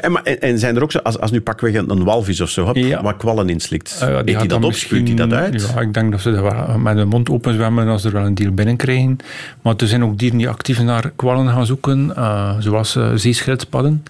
En, 0.00 0.12
maar, 0.12 0.22
en, 0.22 0.40
en 0.40 0.58
zijn 0.58 0.76
er 0.76 0.82
ook 0.82 0.92
zo, 0.92 0.98
als, 0.98 1.18
als 1.18 1.30
nu 1.30 1.40
pakweg 1.40 1.74
een, 1.74 1.90
een 1.90 2.04
walvis 2.04 2.40
of 2.40 2.50
zo, 2.50 2.70
Ja. 2.72 3.02
wat 3.02 3.16
kwallen 3.16 3.48
inslikt, 3.48 4.00
Uh, 4.02 4.08
eet 4.08 4.24
hij 4.24 4.34
gaat 4.34 4.48
dat 4.48 4.64
op, 4.64 4.72
spuwt 4.74 5.06
hij 5.06 5.16
dat 5.16 5.32
uit? 5.32 5.72
Ja, 5.74 5.80
ik 5.80 5.94
denk 5.94 6.10
dat 6.12 6.20
ze 6.20 6.30
dat 6.30 6.42
wel 6.42 6.78
met 6.78 6.96
de 6.96 7.04
mond 7.04 7.30
open 7.30 7.54
zwemmen 7.54 7.88
als 7.88 8.02
ze 8.02 8.08
er 8.08 8.14
wel 8.14 8.26
een 8.26 8.34
deel 8.34 8.52
binnenkrijgen. 8.52 9.16
Maar 9.62 9.74
er 9.76 9.86
zijn 9.86 10.04
ook 10.04 10.18
dieren 10.18 10.38
die 10.38 10.48
actief 10.48 10.82
naar 10.82 11.12
kwallen 11.16 11.48
gaan 11.48 11.66
zoeken, 11.66 12.12
uh, 12.16 12.54
zoals 12.58 12.96
uh, 12.96 13.10
zeeschildpadden. 13.14 14.04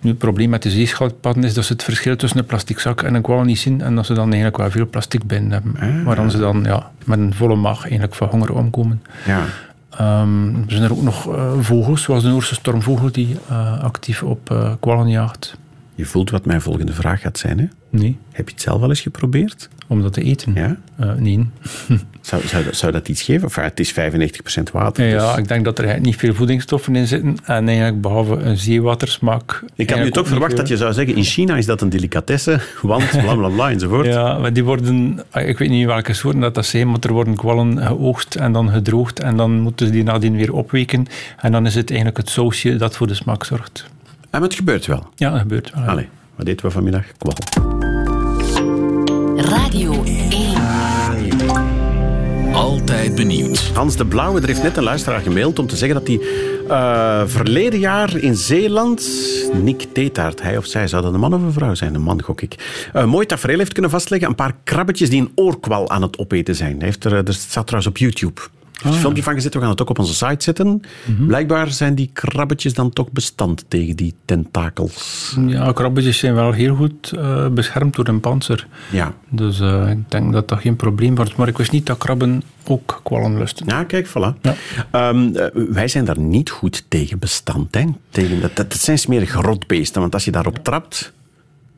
Nu, 0.00 0.10
het 0.10 0.18
probleem 0.18 0.50
met 0.50 0.62
de 0.62 0.70
zeeschildpadden 0.70 1.44
is 1.44 1.54
dat 1.54 1.64
ze 1.64 1.72
het 1.72 1.82
verschil 1.82 2.16
tussen 2.16 2.38
een 2.38 2.44
plastic 2.46 2.78
zak 2.78 3.02
en 3.02 3.14
een 3.14 3.22
kwal 3.22 3.42
niet 3.42 3.58
zien 3.58 3.80
en 3.80 3.94
dat 3.94 4.06
ze 4.06 4.14
dan 4.14 4.24
eigenlijk 4.26 4.56
wel 4.56 4.70
veel 4.70 4.86
plastic 4.88 5.24
binnen 5.26 5.50
hebben. 5.52 5.74
Ah. 5.80 6.04
Waaraan 6.06 6.30
ze 6.30 6.38
dan 6.38 6.62
ja, 6.66 6.90
met 7.04 7.18
een 7.18 7.34
volle 7.34 7.54
maag 7.56 7.82
eigenlijk 7.82 8.14
van 8.14 8.28
honger 8.28 8.54
omkomen. 8.54 9.02
Ja. 9.26 9.40
Um, 10.00 10.54
er 10.54 10.70
zijn 10.72 10.82
er 10.82 10.92
ook 10.92 11.02
nog 11.02 11.26
uh, 11.28 11.52
vogels, 11.58 12.02
zoals 12.02 12.22
de 12.22 12.28
Noorse 12.28 12.54
stormvogel, 12.54 13.12
die 13.12 13.36
uh, 13.50 13.82
actief 13.82 14.22
op 14.22 14.50
uh, 14.50 14.72
kwallen 14.80 15.08
jaagt. 15.08 15.56
Je 15.94 16.04
voelt 16.04 16.30
wat 16.30 16.44
mijn 16.44 16.60
volgende 16.60 16.92
vraag 16.92 17.20
gaat 17.20 17.38
zijn, 17.38 17.58
hè? 17.58 17.66
Nee. 17.90 18.16
Heb 18.32 18.48
je 18.48 18.54
het 18.54 18.62
zelf 18.62 18.80
wel 18.80 18.88
eens 18.88 19.00
geprobeerd? 19.00 19.68
Om 19.86 20.02
dat 20.02 20.12
te 20.12 20.22
eten? 20.22 20.54
Ja. 20.54 20.76
Uh, 21.00 21.12
nee. 21.12 21.46
zou, 22.20 22.46
zou, 22.46 22.64
zou, 22.70 22.92
dat 22.92 23.08
iets 23.08 23.22
geven? 23.22 23.42
Enfin, 23.42 23.62
het 23.62 23.80
is 23.80 23.94
95% 23.94 24.62
water. 24.72 25.06
Ja, 25.06 25.30
dus. 25.30 25.38
ik 25.38 25.48
denk 25.48 25.64
dat 25.64 25.78
er 25.78 26.00
niet 26.00 26.16
veel 26.16 26.34
voedingsstoffen 26.34 26.96
in 26.96 27.06
zitten. 27.06 27.36
En 27.44 27.68
eigenlijk 27.68 28.00
behalve 28.00 28.34
een 28.34 28.58
zeewatersmaak. 28.58 29.62
Ik 29.74 29.90
had 29.90 29.98
nu 29.98 30.10
toch 30.10 30.28
verwacht 30.28 30.50
veel... 30.50 30.60
dat 30.60 30.68
je 30.68 30.76
zou 30.76 30.92
zeggen, 30.92 31.16
in 31.16 31.24
China 31.24 31.56
is 31.56 31.66
dat 31.66 31.80
een 31.80 31.88
delicatesse, 31.88 32.60
want 32.82 33.10
bla 33.10 33.34
bla 33.34 33.48
bla 33.48 33.70
enzovoort. 33.70 34.06
Ja, 34.06 34.38
maar 34.38 34.52
die 34.52 34.64
worden, 34.64 35.20
ik 35.34 35.58
weet 35.58 35.70
niet 35.70 35.86
welke 35.86 36.12
soorten 36.12 36.40
dat, 36.40 36.54
dat 36.54 36.66
zijn, 36.66 36.90
maar 36.90 37.00
er 37.00 37.12
worden 37.12 37.36
kwallen 37.36 37.86
geoogst 37.86 38.34
en 38.34 38.52
dan 38.52 38.70
gedroogd 38.70 39.20
en 39.20 39.36
dan 39.36 39.60
moeten 39.60 39.86
ze 39.86 39.92
die 39.92 40.02
nadien 40.02 40.36
weer 40.36 40.52
opweken. 40.52 41.06
En 41.36 41.52
dan 41.52 41.66
is 41.66 41.74
het 41.74 41.88
eigenlijk 41.88 42.18
het 42.18 42.28
sausje 42.28 42.76
dat 42.76 42.96
voor 42.96 43.06
de 43.06 43.14
smaak 43.14 43.44
zorgt. 43.44 43.92
En 44.34 44.42
het 44.42 44.54
gebeurt 44.54 44.86
wel? 44.86 45.06
Ja, 45.14 45.30
dat 45.30 45.40
gebeurt 45.40 45.70
wel. 45.70 45.82
Ja. 45.82 45.88
Allee, 45.88 46.08
wat 46.36 46.46
eten 46.46 46.66
we 46.66 46.72
vanmiddag? 46.72 47.04
Kwal. 47.16 47.34
Radio 49.36 50.04
1. 50.04 50.54
Altijd 52.54 53.14
benieuwd. 53.14 53.70
Hans 53.74 53.96
de 53.96 54.06
Blauwe, 54.06 54.40
er 54.40 54.46
heeft 54.46 54.62
net 54.62 54.76
een 54.76 54.82
luisteraar 54.82 55.20
gemaild 55.20 55.58
om 55.58 55.66
te 55.66 55.76
zeggen 55.76 55.98
dat 55.98 56.06
hij 56.06 56.20
uh, 56.68 57.22
verleden 57.26 57.78
jaar 57.78 58.16
in 58.16 58.36
Zeeland, 58.36 59.08
Nick 59.62 59.86
Teetaert, 59.92 60.42
hij 60.42 60.56
of 60.56 60.66
zij, 60.66 60.88
zou 60.88 61.02
dat 61.02 61.14
een 61.14 61.20
man 61.20 61.34
of 61.34 61.42
een 61.42 61.52
vrouw 61.52 61.74
zijn? 61.74 61.94
Een 61.94 62.02
man, 62.02 62.22
gok 62.22 62.40
ik. 62.40 62.88
Uh, 62.94 63.04
mooi 63.04 63.26
tafereel 63.26 63.58
heeft 63.58 63.72
kunnen 63.72 63.90
vastleggen. 63.90 64.28
Een 64.28 64.34
paar 64.34 64.56
krabbetjes 64.64 65.10
die 65.10 65.20
een 65.20 65.32
oorkwal 65.34 65.90
aan 65.90 66.02
het 66.02 66.18
opeten 66.18 66.54
zijn. 66.56 66.76
Hij 66.76 66.84
heeft 66.84 67.04
er, 67.04 67.12
er 67.12 67.34
staat 67.34 67.66
trouwens 67.66 67.86
op 67.86 67.98
YouTube. 67.98 68.40
Er 68.74 68.88
is 68.88 68.94
een 68.94 69.00
filmpje 69.00 69.22
van 69.22 69.34
gezet, 69.34 69.54
we 69.54 69.60
gaan 69.60 69.68
het 69.70 69.82
ook 69.82 69.90
op 69.90 69.98
onze 69.98 70.14
site 70.14 70.44
zetten. 70.44 70.66
Mm 70.66 70.80
-hmm. 71.16 71.26
Blijkbaar 71.26 71.70
zijn 71.70 71.94
die 71.94 72.10
krabbetjes 72.12 72.74
dan 72.74 72.90
toch 72.90 73.10
bestand 73.10 73.64
tegen 73.68 73.96
die 73.96 74.14
tentakels. 74.24 75.36
Ja, 75.46 75.72
krabbetjes 75.72 76.18
zijn 76.18 76.34
wel 76.34 76.52
heel 76.52 76.74
goed 76.74 77.12
uh, 77.14 77.48
beschermd 77.48 77.94
door 77.94 78.08
een 78.08 78.20
panzer. 78.20 78.66
Ja. 78.90 79.14
Dus 79.28 79.60
uh, 79.60 79.90
ik 79.90 80.10
denk 80.10 80.32
dat 80.32 80.48
dat 80.48 80.60
geen 80.60 80.76
probleem 80.76 81.14
wordt. 81.14 81.36
Maar 81.36 81.48
ik 81.48 81.58
wist 81.58 81.72
niet 81.72 81.86
dat 81.86 81.98
krabben 81.98 82.42
ook 82.66 83.00
kwallen 83.02 83.38
lusten. 83.38 83.66
Ja, 83.66 83.84
kijk, 83.84 84.08
voilà. 84.08 84.40
Ja. 84.40 85.08
Um, 85.08 85.36
uh, 85.36 85.46
wij 85.52 85.88
zijn 85.88 86.04
daar 86.04 86.18
niet 86.18 86.50
goed 86.50 86.84
tegen 86.88 87.18
bestand. 87.18 87.74
Hè? 87.74 87.84
Tegen 88.10 88.40
dat, 88.40 88.56
dat, 88.56 88.70
dat 88.70 88.80
zijn 88.80 88.98
smerige 88.98 89.40
rotbeesten, 89.40 90.00
want 90.00 90.14
als 90.14 90.24
je 90.24 90.30
daarop 90.30 90.58
trapt... 90.62 91.12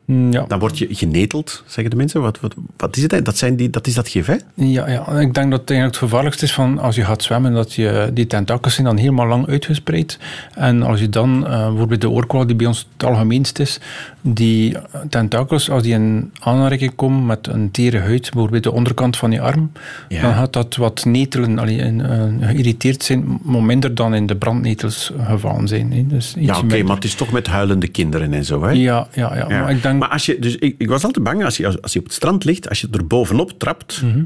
Mm, 0.07 0.31
Ja. 0.31 0.45
Dan 0.47 0.59
word 0.59 0.77
je 0.77 0.87
geneteld, 0.89 1.63
zeggen 1.65 1.89
de 1.91 1.95
mensen. 1.97 2.21
Wat, 2.21 2.39
wat, 2.39 2.55
wat 2.77 2.97
is 2.97 3.03
het? 3.03 3.25
Dat, 3.25 3.37
zijn 3.37 3.55
die, 3.55 3.69
dat 3.69 3.87
is 3.87 3.93
dat 3.93 4.07
gif, 4.09 4.25
hè? 4.25 4.35
Ja, 4.53 4.89
ja, 4.89 5.07
ik 5.07 5.33
denk 5.33 5.51
dat 5.51 5.59
het 5.59 5.69
eigenlijk 5.69 5.83
het 5.85 5.97
gevaarlijkste 5.97 6.45
is 6.45 6.53
van 6.53 6.79
als 6.79 6.95
je 6.95 7.03
gaat 7.05 7.23
zwemmen, 7.23 7.53
dat 7.53 7.73
je, 7.73 8.09
die 8.13 8.27
tentakels 8.27 8.73
zijn 8.73 8.87
dan 8.87 8.97
helemaal 8.97 9.27
lang 9.27 9.47
uitgespreid. 9.47 10.19
En 10.53 10.83
als 10.83 10.99
je 10.99 11.09
dan, 11.09 11.47
eh, 11.47 11.67
bijvoorbeeld 11.67 12.01
de 12.01 12.09
oorkwal 12.09 12.45
die 12.47 12.55
bij 12.55 12.65
ons 12.67 12.87
het 12.97 13.07
algemeenst 13.07 13.59
is, 13.59 13.79
die 14.21 14.75
tentakels, 15.09 15.69
als 15.69 15.83
die 15.83 15.93
in 15.93 16.31
aanraking 16.39 16.95
komen 16.95 17.25
met 17.25 17.47
een 17.47 17.71
tere 17.71 17.99
huid, 17.99 18.29
bijvoorbeeld 18.33 18.63
de 18.63 18.71
onderkant 18.71 19.17
van 19.17 19.31
je 19.31 19.41
arm, 19.41 19.71
Ja. 20.09 20.21
dan 20.21 20.33
gaat 20.33 20.53
dat 20.53 20.75
wat 20.75 21.05
netelen, 21.05 21.59
allee, 21.59 21.81
en, 21.81 22.09
eh, 22.41 22.47
geïrriteerd 22.47 23.03
zijn, 23.03 23.39
maar 23.43 23.63
minder 23.63 23.95
dan 23.95 24.15
in 24.15 24.25
de 24.25 24.35
brandnetels 24.35 25.11
gevallen 25.27 25.67
zijn. 25.67 25.91
Hè. 25.91 26.07
Dus 26.07 26.35
iets 26.35 26.47
Ja, 26.47 26.57
oké, 26.57 26.83
maar 26.83 26.95
het 26.95 27.03
is 27.05 27.15
toch 27.15 27.31
met 27.31 27.47
huilende 27.47 27.87
kinderen 27.87 28.33
en 28.33 28.45
zo, 28.45 28.63
hè? 28.63 28.71
Ja, 28.71 29.07
ja, 29.13 29.35
ja. 29.35 29.45
Ja. 29.49 29.59
Maar 29.61 29.71
ik 29.71 29.81
denk, 29.81 29.96
Maar 29.97 30.09
als 30.09 30.25
je, 30.25 30.39
dus 30.39 30.55
ik, 30.55 30.75
ik 30.77 30.89
was 30.89 31.03
altijd 31.03 31.23
bang, 31.25 31.43
als 31.45 31.57
je, 31.57 31.81
als, 31.81 31.93
je 31.93 31.99
op 31.99 32.05
het 32.05 32.13
strand 32.13 32.43
ligt, 32.43 32.69
als 32.69 32.81
je 32.81 32.87
er 32.91 33.07
bovenop 33.07 33.51
trapt... 33.59 34.01
Mhm. 34.03 34.23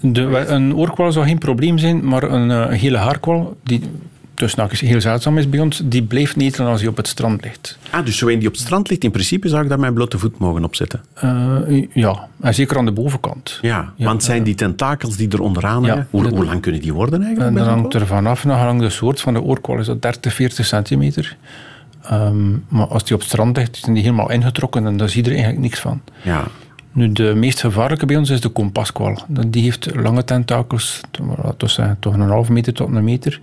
De, 0.00 0.22
een 0.46 0.74
oorkwal 0.76 1.12
zou 1.12 1.26
geen 1.26 1.38
probleem 1.38 1.78
zijn, 1.78 2.04
maar 2.08 2.22
een 2.22 2.50
eh, 2.50 2.78
gele 2.80 2.96
haarkwal, 2.96 3.56
die 3.64 3.80
tussen 4.34 4.60
haakjes 4.60 4.80
heel 4.80 5.00
zeldzaam 5.00 5.38
is 5.38 5.48
bij 5.48 5.60
ons, 5.60 5.82
die 5.84 6.02
blijft 6.02 6.36
netelen 6.36 6.68
als 6.70 6.80
hij 6.80 6.88
op 6.90 6.96
het 6.96 7.06
strand 7.08 7.44
ligt. 7.44 7.78
Ah, 7.90 8.04
dus 8.04 8.18
zo 8.18 8.28
een 8.28 8.38
die 8.38 8.48
op 8.48 8.54
het 8.54 8.62
strand 8.62 8.88
ligt, 8.88 9.04
in 9.04 9.10
principe 9.10 9.48
zou 9.48 9.62
ik 9.62 9.68
daar 9.68 9.78
mijn 9.78 9.94
blote 9.94 10.18
voet 10.18 10.38
mogen 10.38 10.64
opzetten. 10.64 11.00
Eh, 11.14 11.84
ja, 11.92 12.28
en 12.40 12.54
zeker 12.54 12.76
aan 12.78 12.84
de 12.84 12.92
bovenkant. 12.92 13.58
Ja, 13.62 13.92
Ja, 13.96 14.04
want 14.04 14.22
zijn 14.24 14.42
die 14.42 14.54
tentakels 14.54 15.16
die 15.16 15.28
er 15.28 15.40
onderaan 15.40 15.82
Ja, 15.82 16.06
hoe, 16.10 16.22
dat- 16.22 16.32
hoe 16.32 16.44
lang 16.44 16.60
kunnen 16.60 16.80
die 16.80 16.92
worden 16.92 17.22
eigenlijk? 17.22 17.56
En 17.56 17.64
zo'n 17.64 17.72
hangt 17.72 17.94
er 17.94 18.06
vanaf, 18.06 18.44
naar 18.44 18.58
gelang 18.58 18.80
de 18.80 18.90
soort 18.90 19.20
van 19.20 19.34
de 19.34 19.42
oorkwal, 19.42 19.78
is 19.78 19.86
dat 19.86 20.02
30, 20.02 20.34
40 20.34 20.66
centimeter. 20.66 21.36
Ehm, 22.02 22.50
maar 22.68 22.86
als 22.86 23.04
die 23.04 23.14
op 23.14 23.20
het 23.20 23.28
strand 23.28 23.56
ligt, 23.56 23.76
zijn 23.76 23.94
die 23.94 24.02
helemaal 24.02 24.30
ingetrokken 24.30 24.86
en 24.86 24.96
daar 24.96 25.08
zie 25.08 25.22
je 25.22 25.28
er 25.28 25.34
eigenlijk 25.34 25.64
niks 25.64 25.80
van. 25.80 26.00
Ja. 26.22 26.44
Nu, 26.92 27.12
de 27.12 27.34
meest 27.34 27.60
gevaarlijke 27.60 28.06
bij 28.06 28.16
ons 28.16 28.30
is 28.30 28.40
de 28.40 28.48
kompaskwal. 28.48 29.18
Die 29.46 29.62
heeft 29.62 29.94
lange 29.94 30.24
tentakels, 30.24 31.00
zeggen, 31.58 31.96
toch 32.00 32.14
een 32.14 32.20
half 32.20 32.48
meter 32.48 32.72
tot 32.72 32.88
een 32.94 33.04
meter. 33.04 33.40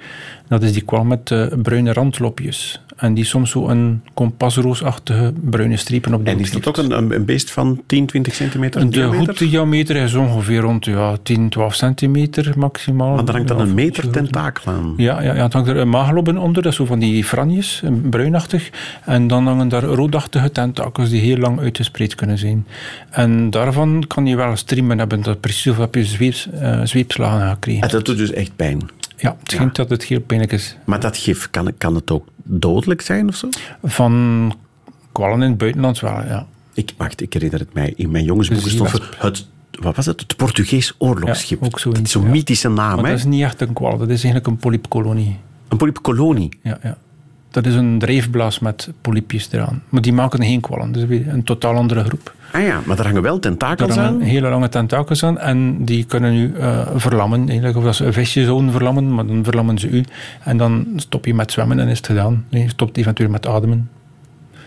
Dat 0.48 0.64
is 0.64 0.74
die 0.74 0.82
kwal 0.82 1.04
met 1.04 1.32
eh, 1.32 1.46
bruine 1.62 1.94
randlopjes. 1.94 2.82
En 2.96 3.14
die 3.14 3.24
soms 3.24 3.52
zo 3.52 3.68
een 3.68 4.02
kompasroosachtige 4.14 5.34
bruine 5.50 5.78
strepen 5.78 6.14
op 6.14 6.26
de 6.26 6.32
En 6.32 6.40
is 6.40 6.52
dat 6.52 6.68
ook 6.68 6.78
een, 6.78 6.92
een, 6.98 7.16
een 7.16 7.26
beest 7.26 7.52
van 7.52 7.82
10, 7.86 8.06
20 8.06 8.34
centimeter 8.34 8.92
De 8.92 9.34
diameter? 9.38 9.96
is 9.96 10.14
ongeveer 10.14 10.60
rond 10.60 10.86
ja, 10.86 11.18
10, 11.24 11.50
12 11.50 11.74
centimeter 11.74 12.54
maximaal. 12.58 13.16
Maar 13.16 13.26
daar 13.26 13.36
hangt 13.36 13.48
dan 13.50 13.60
een 13.60 13.74
meter 13.74 14.10
tentakel 14.10 14.72
aan. 14.72 14.94
Ja, 14.98 15.22
ja, 15.22 15.36
ja, 15.36 15.44
het 15.44 15.54
hangt 15.54 15.68
er 15.68 15.78
een 15.78 15.90
maagloben 15.90 16.38
onder, 16.38 16.64
dat 16.64 16.72
is 16.72 16.78
zo 16.78 16.86
van 16.86 17.00
die 17.00 17.24
franjes, 17.24 17.82
een 17.84 18.10
bruinachtig. 18.10 18.70
En 19.06 19.28
dan 19.28 19.48
hangen 19.48 19.68
daar 19.68 19.84
roodachtige 19.84 20.52
tentakels 20.52 21.10
die 21.10 21.22
heel 21.22 21.38
lang 21.38 21.60
uitgespreid 21.60 22.16
kunnen 22.16 22.38
zijn. 22.38 22.68
En 23.10 23.35
daarvan 23.50 24.04
kan 24.08 24.26
je 24.26 24.36
wel 24.36 24.56
streamen 24.56 24.98
hebben, 24.98 25.21
dat 25.21 25.39
precies 25.39 25.67
of 25.71 25.78
heb 25.78 25.95
je 25.95 26.06
zweeps, 26.06 26.50
eh, 26.50 26.82
zweepslagen 26.84 27.50
gekregen. 27.50 27.82
En 27.82 27.89
dat 27.89 28.06
doet 28.06 28.17
dus 28.17 28.32
echt 28.32 28.56
pijn. 28.56 28.89
Ja, 29.17 29.36
het 29.39 29.52
schijnt 29.52 29.76
dat 29.76 29.89
het 29.89 30.04
heel 30.04 30.21
pijnlijk 30.21 30.52
is. 30.52 30.78
Maar 30.86 31.00
dat 31.00 31.17
gif, 31.17 31.50
kan, 31.50 31.74
kan 31.78 31.95
het 31.95 32.12
ook 32.12 32.28
dodelijk 32.43 33.02
zijn 33.02 33.28
of 33.28 33.36
zo? 33.36 33.50
Van 33.84 34.54
kwallen 35.12 35.41
in 35.41 35.50
het 35.50 35.58
buitenland 35.58 36.00
wel, 36.00 36.24
ja. 36.24 36.45
Ik, 36.74 36.93
wacht, 36.98 37.21
ik 37.21 37.34
herinner 37.34 37.60
het 37.60 37.74
mij. 37.74 37.93
In 37.95 38.12
mijn 38.12 38.24
jongensboeken 38.24 38.71
stond 38.71 38.91
het, 39.17 39.48
wat 39.71 39.95
was 39.95 40.06
het? 40.06 40.21
Het 40.21 40.36
Portugees 40.36 40.93
oorlogsschip. 40.98 41.60
Ja, 41.60 41.65
ook 41.65 41.80
zoiets, 41.80 42.00
dat 42.00 42.08
is 42.08 42.13
zo'n 42.13 42.24
ja. 42.24 42.30
mythische 42.30 42.69
naam, 42.69 42.95
Maar 42.95 43.04
hè? 43.04 43.10
dat 43.10 43.19
is 43.19 43.26
niet 43.26 43.41
echt 43.41 43.62
een 43.62 43.74
kwal, 43.74 43.98
dat 43.98 44.10
is 44.10 44.24
eigenlijk 44.24 44.48
een 44.48 44.58
polypkolonie. 44.58 45.38
Een 45.67 45.78
polypkolonie. 45.78 46.50
Ja, 46.62 46.80
ja. 46.84 46.98
Dat 47.56 47.65
is 47.65 47.76
een 47.76 48.00
drijfblaas 48.00 48.60
met 48.60 48.89
polypjes 49.02 49.48
eraan. 49.52 49.84
Maar 49.89 50.02
die 50.02 50.13
maken 50.13 50.44
geen 50.44 50.62
kwallen, 50.62 51.08
weer 51.08 51.28
een 51.28 51.44
totaal 51.44 51.76
andere 51.76 52.04
groep. 52.04 52.34
Ah 52.52 52.62
ja, 52.63 52.82
maar 52.86 52.96
daar 52.96 53.06
hangen 53.06 53.22
wel 53.22 53.39
tentakels 53.39 53.96
hangen 53.96 54.10
aan. 54.12 54.22
hele 54.22 54.50
lange 54.50 54.70
tentakels 54.70 55.24
aan 55.24 55.38
en 55.39 55.86
die 55.86 56.04
kunnen 56.06 56.34
u 56.36 56.54
eh, 56.56 56.88
verlammen. 56.96 57.48
Eigenlijk. 57.48 57.78
Of 57.78 57.84
dat 57.84 57.96
ze 57.96 58.06
een 58.06 58.13
visje 58.13 58.44
zouden 58.46 58.72
verlammen, 58.72 59.13
maar 59.13 59.26
dan 59.26 59.44
verlammen 59.44 59.78
ze 59.80 59.89
u. 59.89 60.04
En 60.44 60.58
dan 60.58 60.88
stop 60.96 61.26
je 61.26 61.34
met 61.34 61.52
zwemmen 61.52 61.80
en 61.80 61.88
is 61.88 61.98
het 61.98 62.06
gedaan. 62.08 62.46
Je 62.50 62.70
stopt 62.70 62.98
eventueel 62.98 63.30
met 63.30 63.48
ademen. 63.48 63.89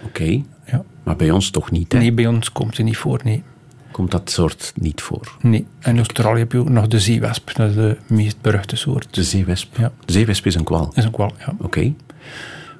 Oké, 0.05 0.43
Ja. 0.65 0.83
maar 1.03 1.17
bij 1.17 1.31
ons 1.31 1.51
toch 1.51 1.71
niet, 1.71 1.93
hè? 1.93 1.99
Nee, 1.99 2.13
bij 2.13 2.27
ons 2.27 2.53
komt 2.53 2.77
het 2.77 2.87
niet 2.87 2.97
voor, 2.97 3.21
nee. 3.25 3.43
Komt 3.91 4.11
dat 4.11 4.31
soort 4.31 4.73
niet 4.77 5.01
voor. 5.03 5.37
nee. 5.41 5.67
En 5.81 5.91
in 5.91 5.97
Australië 5.97 6.39
heb 6.39 6.53
je 6.53 6.59
ook 6.59 6.69
nog 6.69 6.87
de 6.89 7.01
zeewesp. 7.01 7.51
Dat 7.57 7.69
is 7.69 7.75
de 7.75 7.97
meest 8.07 8.41
beruchte 8.41 8.77
soort. 8.77 9.15
De 9.15 9.23
zeewesp. 9.23 9.77
Ja. 9.77 9.93
De 10.05 10.13
zeewesp 10.13 10.47
is 10.47 10.55
een 10.55 10.65
kwal. 10.65 10.91
Is 10.95 11.05
een 11.05 11.11
kwal, 11.11 11.33
ja. 11.39 11.55
Oké. 11.59 11.93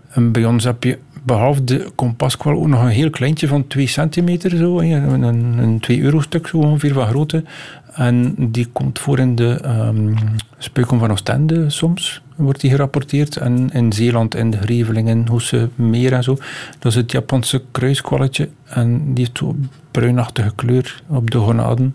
En 0.09 0.33
bij 0.33 0.45
ons 0.45 0.65
heb 0.65 0.85
je 0.85 0.99
behalve 1.23 1.65
de 1.65 1.91
kompaskwal 1.95 2.55
ook 2.55 2.67
nog 2.67 2.83
een 2.83 2.89
heel 2.89 3.11
kleintje 3.11 3.49
van 3.49 3.67
2 3.67 3.87
centimeter, 3.87 4.57
zo, 4.57 4.81
een, 4.81 5.23
een, 5.23 5.59
een 5.59 5.81
2 5.81 6.01
euro 6.01 6.21
stuk 6.21 6.47
zo 6.47 6.57
ongeveer 6.57 6.93
van 6.93 7.07
grootte. 7.07 7.45
En 7.93 8.35
die 8.39 8.67
komt 8.73 8.99
voor 8.99 9.19
in 9.19 9.35
de 9.35 9.61
ehm 9.63 10.15
Speuken 10.59 10.99
van 10.99 11.11
Oostende 11.11 11.71
soms, 11.71 12.23
wordt 12.37 12.61
die 12.61 12.71
gerapporteerd. 12.71 13.37
En 13.37 13.71
in 13.73 13.93
Zeeland, 13.93 14.35
in 14.35 14.51
de 14.51 14.59
Grevelingen, 14.59 15.29
Hoese 15.29 15.69
Meer 15.75 16.13
en 16.13 16.23
zo. 16.23 16.37
Dat 16.79 16.93
is 16.93 16.95
het 16.95 17.13
Japanse 17.13 17.63
kruiskwalletje. 17.71 18.49
En 18.65 19.15
die 19.15 19.25
heeft 19.25 19.39
zo'n 19.39 19.71
bruinachtige 19.91 20.53
kleur 20.55 21.03
op 21.07 21.31
de 21.31 21.39
gonaden. 21.39 21.93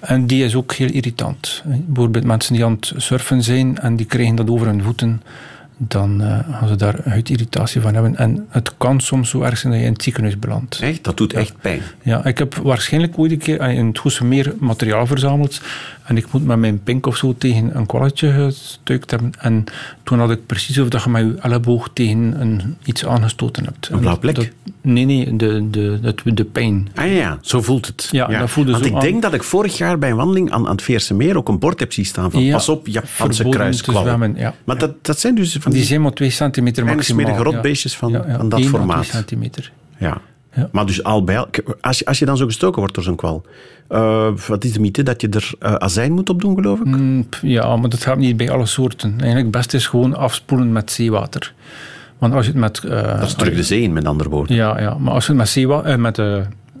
En 0.00 0.26
die 0.26 0.44
is 0.44 0.54
ook 0.54 0.72
heel 0.72 0.90
irritant. 0.90 1.62
Bijvoorbeeld 1.64 2.24
mensen 2.24 2.54
die 2.54 2.64
aan 2.64 2.72
het 2.72 2.92
surfen 2.96 3.42
zijn 3.42 3.78
en 3.78 3.96
die 3.96 4.06
krijgen 4.06 4.36
dat 4.36 4.50
over 4.50 4.66
hun 4.66 4.82
voeten 4.82 5.22
dan 5.78 6.22
eh, 6.22 6.38
gaan 6.50 6.68
ze 6.68 6.76
daar 6.76 7.00
huidirritatie 7.04 7.80
van 7.80 7.94
hebben. 7.94 8.16
En 8.16 8.46
het 8.48 8.72
kan 8.76 9.00
soms 9.00 9.30
zo 9.30 9.42
erg 9.42 9.58
zijn 9.58 9.72
dat 9.72 9.80
je 9.82 9.86
in 9.88 9.92
het 9.92 10.02
ziekenhuis 10.02 10.38
belandt. 10.38 10.78
Echt? 10.80 11.04
Dat 11.04 11.16
doet 11.16 11.32
echt 11.32 11.54
pijn. 11.60 11.80
Ja, 12.02 12.24
ik 12.24 12.38
heb 12.38 12.54
waarschijnlijk 12.54 13.18
ooit 13.18 13.30
een 13.32 13.38
keer 13.38 13.60
in 13.60 13.86
het 13.86 13.98
Goese 13.98 14.24
Meer 14.24 14.54
materiaal 14.58 15.06
verzameld. 15.06 15.60
En 16.04 16.16
ik 16.16 16.32
moet 16.32 16.44
met 16.44 16.58
mijn 16.58 16.82
pink 16.82 17.06
of 17.06 17.16
zo 17.16 17.34
tegen 17.38 17.76
een 17.76 17.86
kwalletje 17.86 18.30
gestuikt 18.32 19.10
hebben. 19.10 19.32
En 19.38 19.64
toen 20.02 20.18
had 20.18 20.30
ik 20.30 20.46
precies 20.46 20.78
of 20.78 20.88
dat 20.88 21.02
je 21.02 21.10
met 21.10 21.22
je 21.24 21.34
elleboog 21.40 21.90
tegen 21.92 22.40
een, 22.40 22.76
iets 22.84 23.06
aangestoten 23.06 23.64
hebt. 23.64 23.88
Een 23.92 24.00
blauw 24.00 24.18
plek? 24.18 24.34
Dat- 24.34 24.48
nee, 24.80 25.04
nee, 25.04 25.36
de, 25.36 25.70
de, 25.70 26.14
de, 26.24 26.34
de 26.34 26.44
pijn. 26.44 26.88
Ah 26.94 27.12
ja, 27.12 27.38
zo 27.42 27.62
voelt 27.62 27.86
het. 27.86 28.08
Ja, 28.10 28.26
dat 28.38 28.50
voelde 28.50 28.70
Want 28.70 28.82
zo 28.82 28.88
ik 28.90 28.94
aan. 28.96 29.00
denk 29.00 29.22
dat 29.22 29.34
ik 29.34 29.42
vorig 29.42 29.76
jaar 29.78 29.98
bij 29.98 30.10
een 30.10 30.16
wandeling 30.16 30.50
aan, 30.50 30.64
aan 30.66 30.72
het 30.72 30.82
Veerse 30.82 31.14
Meer 31.14 31.36
ook 31.36 31.48
een 31.48 31.58
bord 31.58 31.80
heb 31.80 31.92
zien 31.92 32.04
staan 32.04 32.30
van 32.30 32.42
Ja, 32.42 32.52
pas 32.52 32.68
op, 32.68 32.86
Japanse 32.86 33.48
kruiskwallen. 33.48 34.34
ja. 34.36 34.54
Maar 34.64 34.78
dat, 34.78 35.04
dat 35.04 35.20
zijn 35.20 35.34
dus 35.34 35.58
Die 35.70 35.82
zijn 35.84 36.02
maar 36.02 36.12
2 36.12 36.30
centimeter 36.30 36.84
maximaal. 36.84 37.24
smerige 37.24 37.44
ja. 37.48 37.52
rotbeestjes 37.52 37.96
van- 37.96 38.10
Ja, 38.10 38.24
ja, 38.28 38.36
van 38.36 38.48
dat 38.48 38.58
1 38.58 38.68
à 38.68 38.70
formaat. 38.70 39.02
2 39.02 39.10
centimeter. 39.10 39.72
Ja. 39.98 40.20
Ja. 40.54 40.68
Maar 40.72 40.86
dus 40.86 41.02
al 41.02 41.24
bij 41.24 41.38
al- 41.38 41.48
als 41.80 41.98
je, 41.98 42.04
als 42.04 42.18
je 42.18 42.24
dan 42.24 42.36
zo 42.36 42.46
gestoken 42.46 42.78
wordt 42.78 42.94
door 42.94 43.04
zo'n 43.04 43.16
kwal, 43.16 43.44
eh, 43.88 44.28
wat 44.48 44.64
is 44.64 44.72
de 44.72 44.80
mythe? 44.80 45.02
Dat 45.02 45.20
je 45.20 45.28
er 45.28 45.50
eh, 45.58 45.74
azijn 45.74 46.12
moet 46.12 46.28
op 46.30 46.40
doen, 46.40 46.54
geloof 46.54 46.78
ik? 46.78 46.84
Mm, 46.86 47.28
Ja, 47.42 47.76
maar 47.76 47.88
dat 47.88 48.02
gaat 48.02 48.18
niet 48.18 48.36
bij 48.36 48.50
alle 48.50 48.66
soorten. 48.66 49.10
Eigenlijk 49.10 49.42
het 49.42 49.50
beste 49.50 49.76
is 49.76 49.86
gewoon 49.86 50.16
afspoelen 50.16 50.72
met 50.72 50.90
zeewater. 50.90 51.52
Want 52.18 52.34
als 52.34 52.44
je 52.46 52.50
het 52.50 52.60
met... 52.60 52.78
eh, 52.84 53.18
Dat 53.18 53.22
is 53.28 53.34
terug 53.34 53.54
de 53.54 53.62
zee 53.62 53.82
in, 53.82 53.92
met 53.92 54.04
andere 54.06 54.28
woorden. 54.30 54.56
Ja, 54.56 54.80
ja, 54.80 54.94
maar 54.98 55.12
als 55.12 55.24
je 55.24 55.30
het 55.30 55.40
met, 55.40 55.48
zeewa- 55.48 55.82
eh, 55.82 55.96
met 55.96 56.18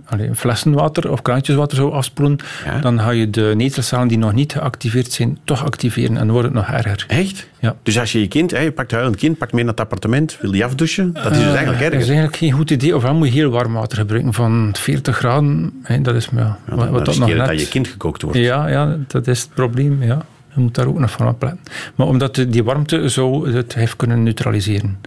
allee, 0.08 0.34
flessenwater 0.34 1.10
of 1.10 1.22
kraantjeswater 1.22 1.76
zou 1.76 1.92
afspoelen, 1.92 2.36
Ja. 2.64 2.78
dan 2.80 3.00
ga 3.00 3.10
je 3.10 3.30
de 3.30 3.52
netelcellen 3.56 4.08
die 4.08 4.18
nog 4.18 4.32
niet 4.32 4.52
geactiveerd 4.52 5.12
zijn, 5.12 5.38
toch 5.44 5.64
activeren 5.64 6.10
en 6.10 6.16
dan 6.16 6.30
wordt 6.30 6.44
het 6.44 6.54
nog 6.56 6.68
erger. 6.68 7.04
Echt? 7.08 7.48
Ja. 7.60 7.76
Dus 7.82 7.98
als 7.98 8.12
je 8.12 8.20
je 8.20 8.28
kind, 8.28 8.50
hè, 8.50 8.58
je 8.58 8.72
pakt 8.72 8.90
huilend 8.90 9.16
kind, 9.16 9.38
pakt 9.38 9.52
mee 9.52 9.62
naar 9.64 9.72
het 9.72 9.80
appartement, 9.82 10.38
wil 10.40 10.50
die 10.50 10.64
afdouchen, 10.64 11.12
dat 11.12 11.30
is 11.32 11.38
dus 11.38 11.46
eigenlijk 11.46 11.80
Eh, 11.80 11.90
Dat 11.90 12.00
is 12.00 12.06
eigenlijk 12.08 12.36
geen 12.36 12.52
goed 12.52 12.70
idee. 12.70 12.96
Ofwel 12.96 13.14
moet 13.14 13.28
je 13.28 13.34
heel 13.34 13.50
warm 13.50 13.72
water 13.72 13.98
gebruiken 13.98 14.32
van 14.34 14.74
40 14.78 15.16
graden. 15.16 15.72
Hè, 15.82 16.00
dat 16.00 16.14
is 16.14 16.28
ja, 16.36 16.38
Ja, 16.38 16.58
wat, 16.68 16.78
dan 16.78 16.90
wat 16.90 17.04
dat 17.04 17.18
nog 17.18 17.28
net... 17.28 17.46
dat 17.46 17.60
je 17.60 17.68
kind 17.68 17.88
gekookt 17.88 18.22
wordt. 18.22 18.38
Ja, 18.38 18.68
ja, 18.68 18.96
dat 19.06 19.26
is 19.26 19.40
het 19.40 19.54
probleem. 19.54 20.02
Ja. 20.02 20.24
Je 20.54 20.60
moet 20.60 20.74
daar 20.74 20.86
ook 20.86 20.98
nog 20.98 21.10
van 21.10 21.28
opletten. 21.28 21.60
Maar 21.94 22.06
omdat 22.06 22.44
die 22.48 22.64
warmte 22.64 23.08
zou 23.08 23.52
het 23.52 23.74
heeft 23.74 23.96
kunnen 23.96 24.22
neutraliseren. 24.22 24.98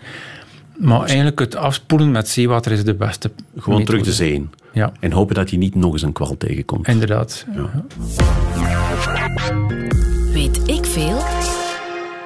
Maar 0.81 1.01
eigenlijk 1.03 1.39
het 1.39 1.55
afspoelen 1.55 2.11
met 2.11 2.29
zeewater 2.29 2.71
is 2.71 2.83
de 2.83 2.93
beste 2.93 3.31
Gewoon 3.57 3.83
terug 3.85 4.03
de 4.03 4.13
zee 4.13 4.33
in. 4.33 4.49
Ja, 4.73 4.91
En 4.99 5.11
hopen 5.11 5.35
dat 5.35 5.49
je 5.49 5.57
niet 5.57 5.75
nog 5.75 5.93
eens 5.93 6.01
een 6.01 6.13
kwal 6.13 6.37
tegenkomt. 6.37 6.87
inderdaad. 6.87 7.45
Weet 10.33 10.69
ik 10.69 10.85
veel? 10.85 11.17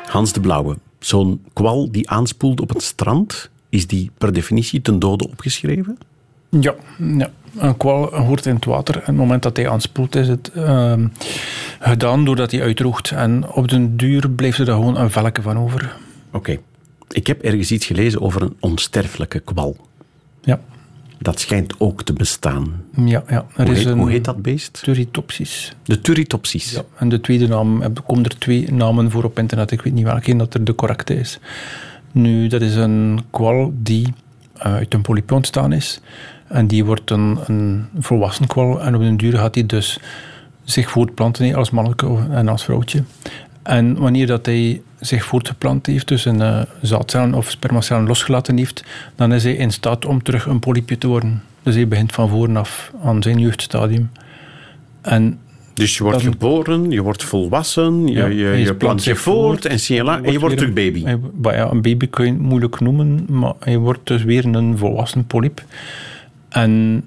Hans 0.05 0.33
de 0.33 0.39
Blauwe, 0.39 0.77
zo'n 0.99 1.43
kwal 1.53 1.91
die 1.91 2.09
aanspoelt 2.09 2.61
op 2.61 2.69
het 2.69 2.81
strand, 2.81 3.49
is 3.69 3.87
die 3.87 4.11
per 4.17 4.33
definitie 4.33 4.81
ten 4.81 4.99
dode 4.99 5.27
opgeschreven? 5.29 5.97
Ja, 6.49 6.73
ja. 7.17 7.29
een 7.57 7.77
kwal 7.77 8.15
hoort 8.15 8.45
in 8.45 8.55
het 8.55 8.65
water. 8.65 8.93
En 8.95 9.01
op 9.01 9.05
het 9.07 9.15
moment 9.15 9.43
dat 9.43 9.57
hij 9.57 9.69
aanspoelt, 9.69 10.15
is 10.15 10.27
het 10.27 10.51
ehm, 10.53 11.07
gedaan 11.79 12.25
doordat 12.25 12.51
hij 12.51 12.61
uitdroogt. 12.61 13.11
En 13.11 13.51
op 13.51 13.69
den 13.69 13.97
duur 13.97 14.29
blijft 14.29 14.57
er 14.57 14.65
daar 14.65 14.75
gewoon 14.75 14.97
een 14.97 15.11
velke 15.11 15.41
van 15.41 15.57
over. 15.57 15.95
Oké. 16.31 16.57
Ik 17.11 17.27
heb 17.27 17.41
ergens 17.41 17.71
iets 17.71 17.85
gelezen 17.85 18.21
over 18.21 18.41
een 18.41 18.55
onsterfelijke 18.59 19.39
kwal. 19.39 19.77
Ja, 20.41 20.59
Dat 21.19 21.39
schijnt 21.39 21.73
ook 21.77 22.03
te 22.03 22.13
bestaan. 22.13 22.83
ja, 23.05 23.23
ja. 23.29 23.45
Er 23.55 23.65
Hoe 23.65 23.73
is 23.73 23.77
heet, 23.77 23.87
een 23.87 23.97
hoe 23.97 24.09
heet 24.09 24.25
dat 24.25 24.41
beest? 24.41 24.79
Turritopsis. 24.83 25.75
De 25.83 26.01
Turritopsis. 26.01 26.71
Ja, 26.71 26.81
en 26.97 27.09
de 27.09 27.21
tweede 27.21 27.47
naam, 27.47 27.81
er 27.81 27.91
komen 28.05 28.23
er 28.23 28.37
twee 28.37 28.71
namen 28.71 29.11
voor 29.11 29.23
op 29.23 29.39
internet. 29.39 29.71
Ik 29.71 29.81
weet 29.81 29.93
niet 29.93 30.03
welke 30.03 30.35
dat 30.35 30.53
er 30.53 30.63
de 30.63 30.75
correcte 30.75 31.15
is. 31.15 31.39
Nu, 32.11 32.47
dat 32.47 32.61
is 32.61 32.75
een 32.75 33.19
kwal 33.29 33.73
die 33.77 34.13
eh, 34.57 34.73
uit 34.73 34.93
een 34.93 35.01
polyp 35.01 35.31
ontstaan 35.31 35.71
is. 35.73 36.01
En 36.47 36.67
die 36.67 36.85
wordt 36.85 37.11
een, 37.11 37.37
een 37.45 37.85
volwassen 37.99 38.47
kwal. 38.47 38.81
En 38.81 38.95
op 38.95 39.01
den 39.01 39.17
duur 39.17 39.37
gaat 39.37 39.55
hij 39.55 39.65
dus 39.65 39.99
zich 40.63 40.89
voortplanten 40.89 41.55
als 41.55 41.69
mannetje 41.69 42.27
en 42.31 42.47
als 42.47 42.63
vrouwtje. 42.63 43.03
En 43.65 43.97
wanneer 43.97 44.27
dat 44.27 44.45
hij 44.45 44.81
zich 44.99 45.25
voortgeplant 45.25 45.85
heeft, 45.85 46.07
dus 46.07 46.25
een 46.25 46.39
uh, 46.41 46.61
zaadcellen 46.81 47.33
of 47.33 47.49
spermacellen 47.49 48.07
losgelaten 48.07 48.57
heeft, 48.57 48.83
dan 49.15 49.33
is 49.33 49.43
hij 49.43 49.53
in 49.53 49.71
staat 49.71 50.05
om 50.05 50.23
terug 50.23 50.45
een 50.45 50.59
polypje 50.59 50.97
te 50.97 51.07
worden. 51.07 51.41
Dus 51.63 51.75
hij 51.75 51.87
begint 51.87 52.11
van 52.11 52.29
voren 52.29 52.57
af 52.57 52.91
aan 53.03 53.23
zijn 53.23 53.39
jeugdstadium. 53.39 54.09
En 55.01 55.39
dus 55.73 55.97
je 55.97 56.03
wordt 56.03 56.23
Dan- 56.23 56.31
geboren, 56.31 56.91
je 56.91 57.01
wordt 57.01 57.23
volwassen, 57.23 58.07
je, 58.07 58.13
Ja, 58.13 58.25
je, 58.51 58.75
plant 58.75 59.03
je 59.03 59.09
zich 59.09 59.19
voort 59.19 59.65
en, 59.65 59.77
en 60.23 60.31
je 60.31 60.39
wordt 60.39 60.57
terug 60.57 60.73
baby. 60.73 61.03
een- 61.05 61.31
hij- 61.43 61.55
ja, 61.55 61.69
een 61.71 61.81
baby 61.81 62.07
kun 62.07 62.25
je 62.25 62.33
moeilijk 62.33 62.79
noemen, 62.79 63.25
maar 63.29 63.53
hij 63.59 63.77
wordt 63.77 64.07
dus 64.07 64.23
weer 64.23 64.45
een 64.45 64.77
volwassen 64.77 65.25
polyp. 65.27 65.63
En 66.49 67.03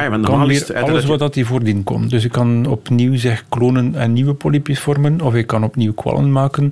ja, 0.00 0.10
want 0.10 0.24
kan 0.24 0.46
weer 0.46 0.60
het 0.60 0.74
alles 0.74 1.04
wat 1.04 1.18
dat 1.18 1.34
hij 1.34 1.44
voordien 1.44 1.82
komt. 1.82 2.10
Dus 2.10 2.22
hij 2.22 2.30
kan 2.30 2.66
opnieuw 2.66 3.16
zich 3.16 3.44
klonen 3.48 3.94
en 3.94 4.12
nieuwe 4.12 4.34
polypjes 4.34 4.80
vormen, 4.80 5.20
of 5.20 5.32
hij 5.32 5.44
kan 5.44 5.64
opnieuw 5.64 5.92
kwallen 5.92 6.32
maken. 6.32 6.70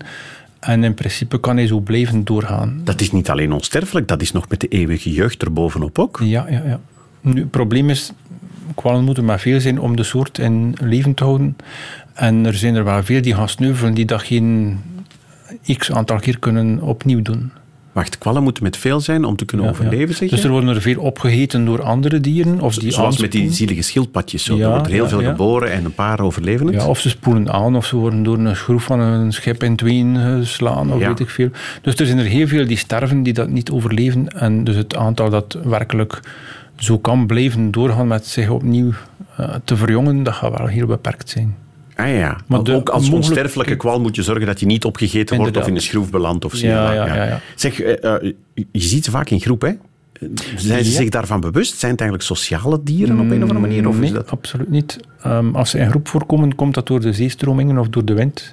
En 0.61 0.85
in 0.85 0.95
principe 0.95 1.41
kan 1.41 1.57
hij 1.57 1.67
zo 1.67 1.81
blijven 1.81 2.25
doorgaan. 2.25 2.81
Dat 2.85 3.01
is 3.01 3.13
niet 3.13 3.31
alleen 3.31 3.53
onsterfelijk, 3.53 4.09
dat 4.09 4.23
is 4.23 4.33
nog 4.33 4.49
met 4.49 4.61
de 4.61 4.69
eeuwige 4.69 5.13
jeugd 5.13 5.43
erbovenop 5.43 5.99
ook. 5.99 6.21
Ja, 6.23 6.47
ja, 6.49 6.63
ja. 6.65 6.81
Nu, 7.21 7.41
het 7.41 7.51
probleem 7.51 7.91
is, 7.91 8.13
kwallen 8.75 9.05
moeten 9.05 9.25
maar 9.25 9.41
veel 9.41 9.61
zijn 9.61 9.81
om 9.81 9.97
de 9.97 10.03
soort 10.03 10.39
in 10.39 10.75
leven 10.81 11.15
te 11.15 11.25
houden. 11.25 11.57
En 12.15 12.47
er 12.47 12.55
zijn 12.55 12.75
er 12.75 12.85
wel 12.85 13.03
veel 13.03 13.23
die 13.23 13.35
gaan 13.35 13.49
sneuvelen, 13.49 13.95
die 13.95 14.05
dat 14.05 14.23
geen 14.23 14.79
x 15.77 15.93
aantal 15.93 16.19
keer 16.19 16.39
kunnen 16.39 16.81
opnieuw 16.81 17.23
doen. 17.23 17.53
Wacht, 17.93 18.19
kwallen 18.19 18.43
moeten 18.43 18.63
met 18.63 18.77
veel 18.77 19.01
zijn 19.01 19.25
om 19.25 19.37
te 19.37 19.45
kunnen 19.45 19.67
Ja, 19.67 19.73
overleven, 19.73 20.09
ja. 20.09 20.15
zeg 20.15 20.29
je? 20.29 20.35
Dus 20.35 20.45
er 20.45 20.51
worden 20.51 20.75
er 20.75 20.81
veel 20.81 21.01
opgegeten 21.01 21.65
door 21.65 21.83
andere 21.83 22.21
dieren. 22.21 22.61
Of 22.61 22.75
die 22.75 22.91
Zoals 22.91 23.19
met 23.19 23.33
die 23.33 23.53
zielige 23.53 23.83
schildpadjes. 23.83 24.45
Zo. 24.45 24.57
Ja, 24.57 24.65
er 24.65 24.71
wordt 24.71 24.87
er 24.87 24.93
heel 24.93 25.09
veel 25.09 25.23
geboren 25.23 25.73
en 25.73 25.85
een 25.85 25.95
paar 25.95 26.21
overleven 26.21 26.67
het. 26.67 26.75
Ja, 26.75 26.87
of 26.87 26.99
ze 26.99 27.09
spoelen 27.09 27.53
aan, 27.53 27.77
of 27.77 27.87
ze 27.87 27.97
worden 27.97 28.23
door 28.23 28.39
een 28.39 28.57
schroef 28.57 28.85
van 28.85 29.01
een 29.01 29.33
schip 29.33 29.63
in 29.63 29.77
tweeën 29.77 30.17
geslaan, 30.41 30.93
of 30.93 30.99
weet 30.99 31.21
ik 31.21 31.31
veel. 31.31 31.49
Dus 31.83 31.95
er 31.95 32.07
zijn 32.07 32.19
er 32.19 32.25
heel 32.25 32.47
veel 32.47 32.67
die 32.67 32.77
sterven, 32.77 33.23
die 33.23 33.33
dat 33.33 33.49
niet 33.49 33.71
overleven. 33.71 34.29
En 34.29 34.65
dus 34.65 34.77
het 34.77 34.97
aantal 34.97 35.31
dat 35.31 35.59
werkelijk 35.65 36.21
zo 36.77 36.99
kan 36.99 37.27
blijven 37.27 37.71
doorgaan 37.71 38.07
met 38.07 38.27
zich 38.27 38.49
opnieuw 38.49 38.93
eh, 39.37 39.55
te 39.65 39.77
verjongen, 39.77 40.23
dat 40.23 40.35
gaat 40.35 40.59
wel 40.59 40.67
heel 40.67 40.87
beperkt 40.87 41.29
zijn. 41.29 41.57
Ah 42.01 42.15
ja, 42.17 42.37
Maar 42.47 42.63
de 42.63 42.73
ook 42.75 42.89
als 42.89 43.03
mogelijk- 43.03 43.27
onsterfelijke 43.27 43.77
kwal 43.77 44.01
moet 44.01 44.17
je 44.17 44.23
zorgen 44.23 44.47
dat 44.47 44.61
je 44.61 44.67
niet 44.67 44.85
opgegeten 44.85 45.37
wordt 45.37 45.57
of 45.57 45.67
in 45.67 45.75
een 45.75 45.81
schroef 45.83 46.11
belandt. 46.11 46.45
Of 46.45 46.55
zo. 46.55 46.67
Ja, 46.67 46.93
ja, 46.93 47.07
ja, 47.07 47.25
ja. 47.25 47.41
Zeg, 47.55 47.81
eh, 47.81 48.15
eh, 48.15 48.33
je 48.55 48.81
ziet 48.81 49.05
ze 49.05 49.11
vaak 49.11 49.31
in 49.31 49.41
groep, 49.41 49.61
hè? 49.63 49.71
Zijn 50.57 50.85
ze 50.85 50.91
zich 50.91 51.09
daarvan 51.09 51.41
bewust? 51.41 51.79
Zijn 51.79 51.93
het 51.93 52.01
eigenlijk 52.01 52.31
sociale 52.31 52.81
dieren 52.83 53.21
op 53.21 53.31
een 53.31 53.37
of 53.37 53.41
andere 53.41 53.59
manier? 53.61 53.89
Of 53.89 53.97
nee, 53.97 54.05
is 54.05 54.13
dat... 54.13 54.31
absoluut 54.31 54.71
niet. 54.71 54.99
Ehm, 55.23 55.55
als 55.55 55.71
ze 55.71 55.79
in 55.79 55.91
groep 55.91 56.09
voorkomen, 56.09 56.55
komt 56.55 56.75
dat 56.75 56.87
door 56.87 57.01
de 57.01 57.13
zeestromingen 57.13 57.79
of 57.79 57.89
door 57.89 58.05
de 58.05 58.15
wind. 58.15 58.53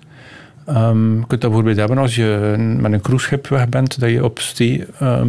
Ehm, 0.66 1.10
je 1.10 1.28
kunt 1.28 1.30
dat 1.30 1.40
bijvoorbeeld 1.40 1.78
hebben 1.78 1.98
als 1.98 2.16
je 2.16 2.56
met 2.80 2.92
een 2.94 3.02
cruiseschip 3.02 3.48
weg 3.48 3.70
bent, 3.70 4.00
dat 4.00 4.10
je 4.10 4.24
op 4.24 4.40
zee 4.40 4.86
ehm, 5.00 5.28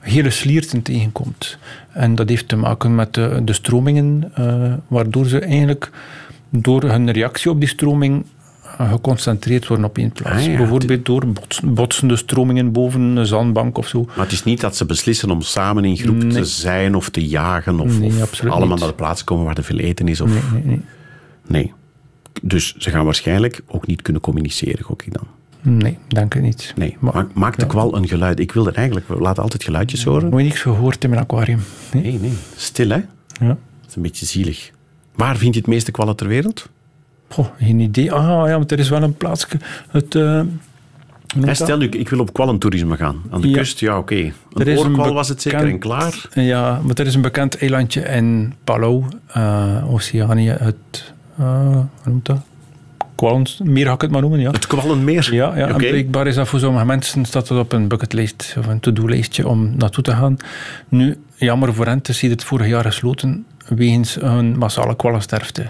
hele 0.00 0.30
slierten 0.30 0.82
tegenkomt. 0.82 1.58
En 1.92 2.14
dat 2.14 2.28
heeft 2.28 2.48
te 2.48 2.56
maken 2.56 2.94
met 2.94 3.14
de, 3.14 3.40
de 3.44 3.52
stromingen, 3.52 4.30
eh, 4.34 4.72
waardoor 4.88 5.26
ze 5.26 5.38
eigenlijk 5.38 5.90
door 6.58 6.82
hun 6.82 7.10
reactie 7.12 7.50
op 7.50 7.60
die 7.60 7.68
stroming 7.68 8.24
eh, 8.78 8.90
geconcentreerd 8.92 9.66
worden 9.66 9.86
op 9.86 9.98
één 9.98 10.12
plaats. 10.12 10.36
Ah, 10.44 10.50
ja. 10.50 10.56
Bijvoorbeeld 10.56 11.06
door 11.06 11.26
bots- 11.26 11.60
botsende 11.64 12.16
stromingen 12.16 12.72
boven 12.72 13.00
een 13.00 13.26
zandbank 13.26 13.78
of 13.78 13.86
zo. 13.88 14.04
Maar 14.04 14.24
het 14.24 14.32
is 14.32 14.44
niet 14.44 14.60
dat 14.60 14.76
ze 14.76 14.86
beslissen 14.86 15.30
om 15.30 15.40
samen 15.42 15.84
in 15.84 15.96
groep 15.96 16.20
te 16.20 16.44
zijn 16.44 16.94
of 16.94 17.08
te 17.10 17.26
jagen 17.28 17.80
of, 17.80 17.98
Nee, 17.98 18.22
of 18.22 18.40
allemaal 18.44 18.68
niet. 18.68 18.78
naar 18.78 18.88
de 18.88 18.94
plaats 18.94 19.24
komen 19.24 19.44
waar 19.44 19.56
er 19.56 19.64
veel 19.64 19.78
eten 19.78 20.08
is. 20.08 20.20
Of... 20.20 20.30
Nee. 21.46 21.72
Dus 22.42 22.74
ze 22.76 22.90
gaan 22.90 23.04
waarschijnlijk 23.04 23.60
ook 23.66 23.86
niet 23.86 24.02
kunnen 24.02 24.22
communiceren, 24.22 24.84
gok 24.84 25.02
ik 25.02 25.12
dan. 25.12 25.26
Nee, 25.60 25.98
denk 26.08 26.34
ik 26.34 26.42
niet. 26.42 26.72
Nee, 26.76 26.96
Maar- 27.00 27.14
maak, 27.14 27.34
maakt 27.34 27.60
de 27.60 27.66
kwal 27.66 27.96
een 27.96 28.08
geluid? 28.08 28.40
Ik 28.40 28.52
wil 28.52 28.66
er 28.66 28.74
eigenlijk... 28.74 29.08
We 29.08 29.16
laten 29.18 29.42
altijd 29.42 29.64
geluidjes 29.64 30.04
horen. 30.04 30.28
Nooit 30.30 30.44
niks 30.46 30.60
gehoord 30.60 31.04
in 31.04 31.10
mijn 31.10 31.22
aquarium. 31.22 31.60
Nee. 31.92 32.02
Nee, 32.02 32.18
nee. 32.20 32.32
Stil, 32.56 32.88
hè? 32.88 32.96
Ja. 33.40 33.46
Dat 33.48 33.56
is 33.88 33.96
een 33.96 34.02
beetje 34.02 34.26
zielig. 34.26 34.70
Waar 35.14 35.36
vind 35.36 35.54
je 35.54 35.60
het 35.60 35.68
meeste 35.68 35.90
kwallen 35.90 36.16
ter 36.16 36.28
wereld? 36.28 36.68
Goh, 37.28 37.46
geen 37.58 37.80
idee. 37.80 38.12
Ah 38.12 38.48
ja, 38.48 38.58
maar 38.58 38.66
er 38.66 38.78
is 38.78 38.88
wel 38.88 39.02
een 39.02 39.16
plaatsje. 39.16 39.58
Het, 39.88 40.14
eh, 40.14 40.40
stel 41.52 41.76
nu, 41.78 41.88
ik 41.88 42.08
wil 42.08 42.20
op 42.20 42.32
kwallentoerisme 42.32 42.96
gaan. 42.96 43.22
Aan 43.30 43.40
de 43.40 43.48
Ja. 43.48 43.56
kust, 43.56 43.80
ja, 43.80 43.98
oké. 43.98 44.32
Een 44.52 44.94
was 44.96 45.28
het 45.28 45.42
zeker 45.42 45.68
en 45.68 45.78
klaar. 45.78 46.28
Ja, 46.34 46.80
maar 46.84 46.94
er 46.94 47.06
is 47.06 47.14
een 47.14 47.20
bekend 47.20 47.58
eilandje 47.58 48.00
in 48.00 48.54
Palau, 48.64 49.04
eh, 49.26 49.92
Oceanië. 49.92 50.48
Het, 50.50 51.12
eh, 51.38 51.68
hoe 51.70 51.86
noemt 52.04 52.26
dat? 52.26 52.40
Kwalens, 53.14 53.60
meer 53.64 53.86
ga 53.86 53.92
ik 53.92 54.00
het 54.00 54.10
maar 54.10 54.20
noemen, 54.20 54.40
ja. 54.40 54.50
Het 54.50 54.66
kwallenmeer. 54.66 55.28
Ja, 55.34 55.56
ja 55.56 55.66
en 55.66 55.74
Oké. 55.74 55.88
blijkbaar 55.88 56.26
is 56.26 56.34
dat 56.34 56.48
voor 56.48 56.58
sommige 56.58 56.84
mensen 56.84 57.24
staat 57.24 57.48
dat 57.48 57.58
op 57.58 57.72
een 57.72 57.88
bucketlist 57.88 58.54
of 58.58 58.66
een 58.66 58.80
to-do-lijstje 58.80 59.48
om 59.48 59.74
naartoe 59.76 60.04
te 60.04 60.10
gaan. 60.10 60.36
Nu, 60.88 61.18
jammer 61.34 61.74
voor 61.74 61.86
hen, 61.86 61.98
het 61.98 62.08
is 62.08 62.20
hier 62.20 62.30
het 62.30 62.44
vorig 62.44 62.66
jaar 62.66 62.84
gesloten 62.84 63.46
wegens 63.68 64.16
een 64.20 64.58
massale 64.58 64.96
kwallensterfte. 64.96 65.66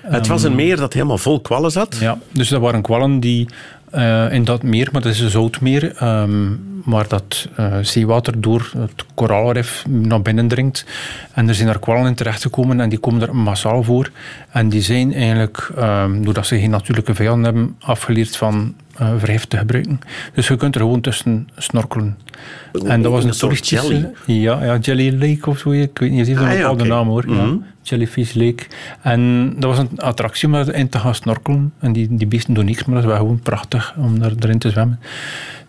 Het 0.00 0.26
was 0.26 0.42
een 0.42 0.54
meer 0.54 0.76
dat 0.76 0.92
helemaal 0.92 1.18
vol 1.18 1.40
kwallen 1.40 1.70
zat. 1.70 1.96
Ja, 2.00 2.18
dus 2.30 2.48
dat 2.48 2.60
waren 2.60 2.82
kwallen 2.82 3.20
die 3.20 3.48
eh, 3.90 4.32
in 4.32 4.44
dat 4.44 4.62
meer, 4.62 4.88
maar 4.92 5.02
dat 5.02 5.12
is 5.12 5.20
een 5.20 5.30
zoutmeer, 5.30 5.96
ehm 5.96 6.52
waar 6.86 7.08
dat 7.08 7.48
eh, 7.56 7.76
zeewater 7.80 8.40
door 8.40 8.70
het 8.76 9.04
koraalrif 9.14 9.84
naar 9.88 10.22
binnen 10.22 10.48
dringt. 10.48 10.84
En 11.32 11.48
er 11.48 11.54
zijn 11.54 11.66
daar 11.66 11.78
kwallen 11.78 12.06
in 12.06 12.14
terechtgekomen 12.14 12.80
en 12.80 12.88
die 12.88 12.98
komen 12.98 13.22
er 13.22 13.36
massaal 13.36 13.82
voor. 13.82 14.10
En 14.50 14.68
die 14.68 14.82
zijn 14.82 15.14
eigenlijk, 15.14 15.70
ehm, 15.76 16.22
doordat 16.22 16.46
ze 16.46 16.58
geen 16.58 16.70
natuurlijke 16.70 17.14
vijanden 17.14 17.44
hebben, 17.44 17.76
afgeleerd 17.80 18.36
van 18.36 18.74
eh 18.98 19.12
vergif 19.18 19.44
te 19.44 19.56
gebruiken. 19.56 19.98
Dus 20.34 20.48
je 20.48 20.56
kunt 20.56 20.74
er 20.74 20.80
gewoon 20.80 21.00
tussen 21.00 21.48
snorkelen. 21.56 22.16
En 22.86 23.02
dat 23.02 23.12
was 23.12 23.22
Een 23.22 23.28
een, 23.28 23.34
soort 23.34 23.68
jelly. 23.68 24.08
Ja, 24.26 24.64
ja, 24.64 24.76
Jelly 24.78 25.12
Lake 25.28 25.50
of 25.50 25.58
zo. 25.58 25.70
Ik 25.70 25.98
weet 25.98 26.10
niet, 26.10 26.18
het 26.18 26.28
heeft 26.28 26.40
een 26.40 26.46
Ah, 26.46 26.52
ja, 26.52 26.58
bepaalde 26.58 26.84
naam 26.84 27.08
hoor. 27.08 27.24
Mhm. 27.26 27.36
Ja. 27.36 27.56
Jellyfish 27.82 28.32
Lake. 28.34 28.62
En 29.02 29.52
dat 29.58 29.76
was 29.76 29.78
een 29.78 29.98
attractie 30.00 30.48
om 30.48 30.54
erin 30.54 30.88
te 30.88 30.98
gaan 30.98 31.14
snorkelen. 31.14 31.72
En 31.80 31.92
die, 31.92 32.08
die 32.16 32.26
beesten 32.26 32.54
doen 32.54 32.64
niks, 32.64 32.84
maar 32.84 32.94
dat 32.94 33.04
is 33.04 33.10
wel 33.10 33.18
gewoon 33.18 33.40
prachtig 33.40 33.94
om 33.96 34.18
daar, 34.18 34.32
erin 34.40 34.58
te 34.58 34.70
zwemmen. 34.70 35.00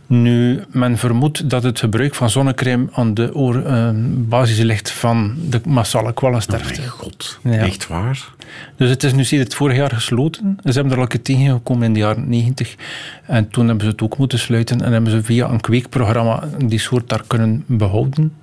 Nu, 0.08 0.60
men 0.72 0.98
vermoedt 0.98 1.50
dat 1.50 1.64
het 1.64 1.80
gebruik 1.80 2.16
van 2.16 2.30
zonnecrème 2.30 2.88
aan 2.92 3.14
de 3.14 3.36
oor, 3.36 3.64
eh, 3.66 3.90
basis 4.14 4.58
ligt 4.60 4.92
van 4.92 5.36
de 5.50 5.62
massale 5.66 6.08
Oh 6.08 6.14
kwallensterfte. 6.16 6.80
mijn 6.80 6.92
god. 6.92 7.40
Ja. 7.44 7.52
Echt 7.52 7.88
waar? 7.88 8.28
Dus 8.76 8.90
het 8.90 9.04
is 9.04 9.14
nu 9.14 9.24
sinds 9.24 9.44
het 9.44 9.54
vorig 9.56 9.76
jaar 9.78 9.92
gesloten. 9.92 10.58
Ze 10.64 10.72
hebben 10.72 10.92
er 10.92 11.00
al 11.00 11.06
een 11.10 11.22
tegengekomen 11.22 11.84
in 11.84 11.94
de 11.94 12.00
jaren 12.00 12.30
90. 12.30 12.76
En 13.26 13.50
toen 13.50 13.68
hebben 13.68 13.86
ze 13.86 13.92
het 13.92 14.02
ook 14.02 14.18
moeten 14.18 14.40
sluiten. 14.40 14.82
En 14.82 14.92
hebben 14.92 15.12
ze 15.12 15.24
via 15.24 15.50
een 15.50 15.62
kweekprogramma 15.62 16.44
die 16.66 16.80
soort 16.80 17.10
daar 17.10 17.24
kunnen 17.28 17.64
behouden. 17.68 18.34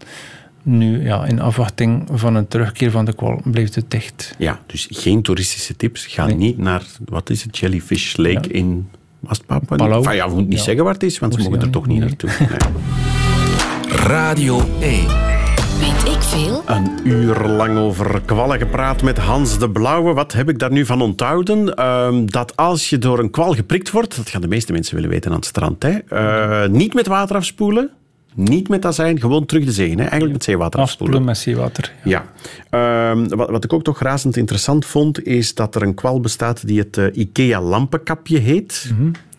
Nu, 0.63 1.05
ja, 1.05 1.25
in 1.25 1.41
afwachting 1.41 2.09
van 2.13 2.35
een 2.35 2.49
terugkeer 2.49 2.91
van 2.91 3.05
de 3.05 3.13
kwal, 3.15 3.41
blijft 3.45 3.75
het 3.75 3.91
dicht. 3.91 4.35
Ja, 4.39 4.61
dus 4.67 4.89
geen 4.91 5.23
toeristische 5.23 5.77
tips. 5.77 6.07
Ga 6.07 6.27
Nee. 6.27 6.35
niet 6.37 6.59
naar, 6.59 6.83
wat 7.05 7.31
is 7.31 7.43
het, 7.43 7.59
Jellyfish 7.59 8.17
Lake 8.17 8.49
Ja. 8.49 8.55
in 8.55 8.89
West-Papua? 9.21 9.77
Palau. 9.77 9.99
Enfin, 10.03 10.15
ja, 10.17 10.25
we 10.25 10.31
moeten 10.33 10.49
niet 10.49 10.59
Ja. 10.59 10.65
zeggen 10.65 10.85
waar 10.85 10.93
het 10.93 11.03
is, 11.03 11.19
want 11.19 11.35
ze 11.35 11.41
mogen 11.43 11.61
er 11.61 11.71
toch 11.71 11.87
niet 11.87 12.01
naartoe. 12.01 12.31
Nee. 12.39 12.49
Radio 13.97 14.61
1. 14.81 15.34
Weet 15.79 16.15
ik 16.15 16.23
veel? 16.23 16.63
Een 16.67 16.91
uur 17.05 17.47
lang 17.47 17.79
over 17.79 18.21
kwallen 18.25 18.59
gepraat 18.59 19.03
met 19.03 19.19
Hans 19.19 19.59
de 19.59 19.71
Blauwe. 19.71 20.13
Wat 20.13 20.33
heb 20.33 20.49
ik 20.49 20.59
daar 20.59 20.73
nu 20.73 20.87
van 20.87 21.01
onthouden? 21.03 21.75
Ehm, 21.75 22.27
dat 22.27 22.57
als 22.57 22.91
je 22.91 22.99
door 22.99 23.19
een 23.19 23.31
kwal 23.31 23.55
geprikt 23.55 23.91
wordt, 23.91 24.17
dat 24.17 24.31
gaan 24.31 24.41
de 24.41 24.49
meeste 24.49 24.73
mensen 24.73 24.95
willen 24.95 25.11
weten 25.11 25.31
aan 25.31 25.37
het 25.37 25.47
strand, 25.47 25.83
hè? 25.83 25.99
Eh, 26.09 26.69
niet 26.69 26.95
met 26.95 27.07
water 27.07 27.37
afspoelen, 27.37 27.91
niet 28.35 28.69
met 28.69 28.87
azijn, 28.87 29.21
gewoon 29.21 29.47
terug 29.47 29.65
de 29.65 29.73
zee. 29.73 29.91
Hè? 29.91 29.97
Eigenlijk 30.03 30.33
met 30.33 30.45
zeewater 30.45 30.81
afspoelen. 30.81 31.17
Afspoelen 31.17 31.25
met 31.25 31.39
zeewater. 31.39 31.93
Ja. 32.05 32.25
Ehm, 32.71 33.37
wat, 33.37 33.51
wat 33.51 33.65
ik 33.65 33.73
ook 33.73 33.83
toch 33.83 34.01
razend 34.01 34.37
interessant 34.37 34.87
vond, 34.87 35.25
is 35.27 35.55
dat 35.55 35.75
er 35.75 35.83
een 35.83 35.95
kwal 35.95 36.21
bestaat 36.21 36.67
die 36.67 36.79
het 36.79 36.97
eh, 36.97 37.07
IKEA-lampenkapje 37.13 38.39
heet. 38.39 38.93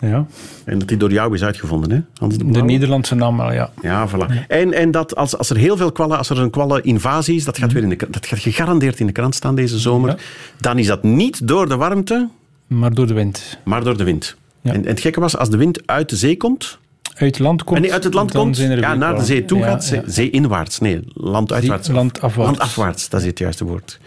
Ja. 0.09 0.25
En 0.65 0.79
dat 0.79 0.87
die 0.87 0.97
door 0.97 1.11
jou 1.11 1.33
is 1.33 1.43
uitgevonden, 1.43 1.91
hè? 1.91 1.99
Hans 2.17 2.37
de? 2.37 2.43
Nederlandse 2.43 3.15
naam 3.15 3.37
wel, 3.37 3.51
ja. 3.53 3.69
Ja, 3.81 4.09
voilà. 4.09 4.47
En, 4.47 4.73
en 4.73 4.91
dat 4.91 5.15
als, 5.15 5.37
als 5.37 5.49
er 5.49 5.57
heel 5.57 5.77
veel 5.77 5.91
kwallen, 5.91 6.17
als 6.17 6.29
er 6.29 6.39
een 6.39 6.49
kwalleninvasie 6.49 7.35
is, 7.35 7.43
dat 7.43 7.57
gaat, 7.57 7.71
weer 7.71 7.83
in 7.83 7.89
de, 7.89 8.07
dat 8.09 8.25
gaat 8.25 8.39
gegarandeerd 8.39 8.99
in 8.99 9.05
de 9.05 9.11
krant 9.11 9.35
staan 9.35 9.55
deze 9.55 9.79
zomer, 9.79 10.09
Ja. 10.09 10.15
dan 10.59 10.77
is 10.79 10.87
dat 10.87 11.03
niet 11.03 11.47
door 11.47 11.69
de 11.69 11.75
warmte, 11.75 12.27
Maar 12.67 12.93
door 12.93 13.07
de 13.07 13.13
wind. 13.13 13.57
maar 13.63 13.83
door 13.83 13.97
de 13.97 14.03
wind. 14.03 14.35
Ja. 14.61 14.73
En, 14.73 14.81
en 14.83 14.87
het 14.89 14.99
gekke 14.99 15.19
was, 15.19 15.37
als 15.37 15.49
de 15.49 15.57
wind 15.57 15.81
uit 15.87 16.09
de 16.09 16.15
zee 16.15 16.37
komt, 16.37 16.77
Uit 17.17 17.39
land 17.39 17.63
komt. 17.63 17.75
en 17.77 17.81
nee, 17.83 17.93
uit 17.93 18.03
het 18.03 18.13
land 18.13 18.31
komt, 18.31 18.57
ja, 18.57 18.93
naar 18.95 19.15
de 19.15 19.23
zee 19.23 19.45
toe 19.45 19.59
Ja, 19.59 19.65
gaat, 19.65 19.83
zee, 19.83 19.99
ja. 20.05 20.09
zeeinwaarts, 20.11 20.79
nee, 20.79 20.99
landafwaarts. 21.13 21.89
Landafwaarts, 22.35 23.09
dat 23.09 23.19
is 23.21 23.25
het 23.27 23.39
juiste 23.39 23.65
woord. 23.65 23.99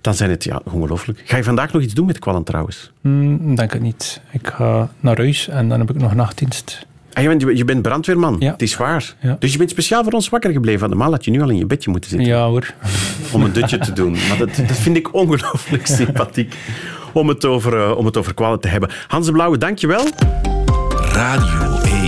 Dan 0.00 0.14
zijn 0.14 0.30
het, 0.30 0.44
ja, 0.44 0.60
ongelooflijk. 0.64 1.22
Ga 1.24 1.36
je 1.36 1.44
vandaag 1.44 1.72
nog 1.72 1.82
iets 1.82 1.94
doen 1.94 2.06
met 2.06 2.18
kwallen 2.18 2.44
trouwens? 2.44 2.92
Hmm, 3.00 3.54
denk 3.54 3.72
het 3.72 3.82
niet. 3.82 4.20
Ik 4.30 4.46
ga 4.46 4.88
naar 5.00 5.16
huis 5.16 5.48
en 5.48 5.68
dan 5.68 5.78
heb 5.80 5.90
ik 5.90 6.00
nog 6.00 6.14
nachtdienst. 6.14 6.86
Ah, 7.12 7.22
je, 7.22 7.28
bent, 7.36 7.58
je 7.58 7.64
bent 7.64 7.82
brandweerman, 7.82 8.36
Ja. 8.38 8.52
het 8.52 8.62
is 8.62 8.76
waar. 8.76 9.14
Ja. 9.20 9.36
Dus 9.38 9.52
je 9.52 9.58
bent 9.58 9.70
speciaal 9.70 10.02
voor 10.04 10.12
ons 10.12 10.28
wakker 10.28 10.52
gebleven. 10.52 10.88
Normaal 10.88 11.10
had 11.10 11.24
je 11.24 11.30
nu 11.30 11.42
al 11.42 11.48
in 11.48 11.56
je 11.56 11.66
bedje 11.66 11.90
moeten 11.90 12.10
zitten 12.10 12.28
Ja 12.28 12.46
hoor. 12.46 12.74
om 13.32 13.42
een 13.42 13.52
dutje 13.52 13.78
te 13.78 13.92
doen. 13.92 14.12
Maar 14.28 14.36
dat, 14.38 14.56
dat 14.56 14.76
vind 14.76 14.96
ik 14.96 15.14
ongelooflijk 15.14 15.86
sympathiek 16.00 16.54
om 17.12 17.28
het, 17.28 17.44
over, 17.44 17.80
eh, 17.84 17.96
om 17.96 18.04
het 18.06 18.16
over 18.16 18.34
kwallen 18.34 18.60
te 18.60 18.68
hebben. 18.68 18.90
Hans 19.08 19.26
de 19.26 19.32
Blauwe, 19.32 19.58
dankjewel. 19.58 20.06
Radio 21.12 21.78
1. 21.84 22.07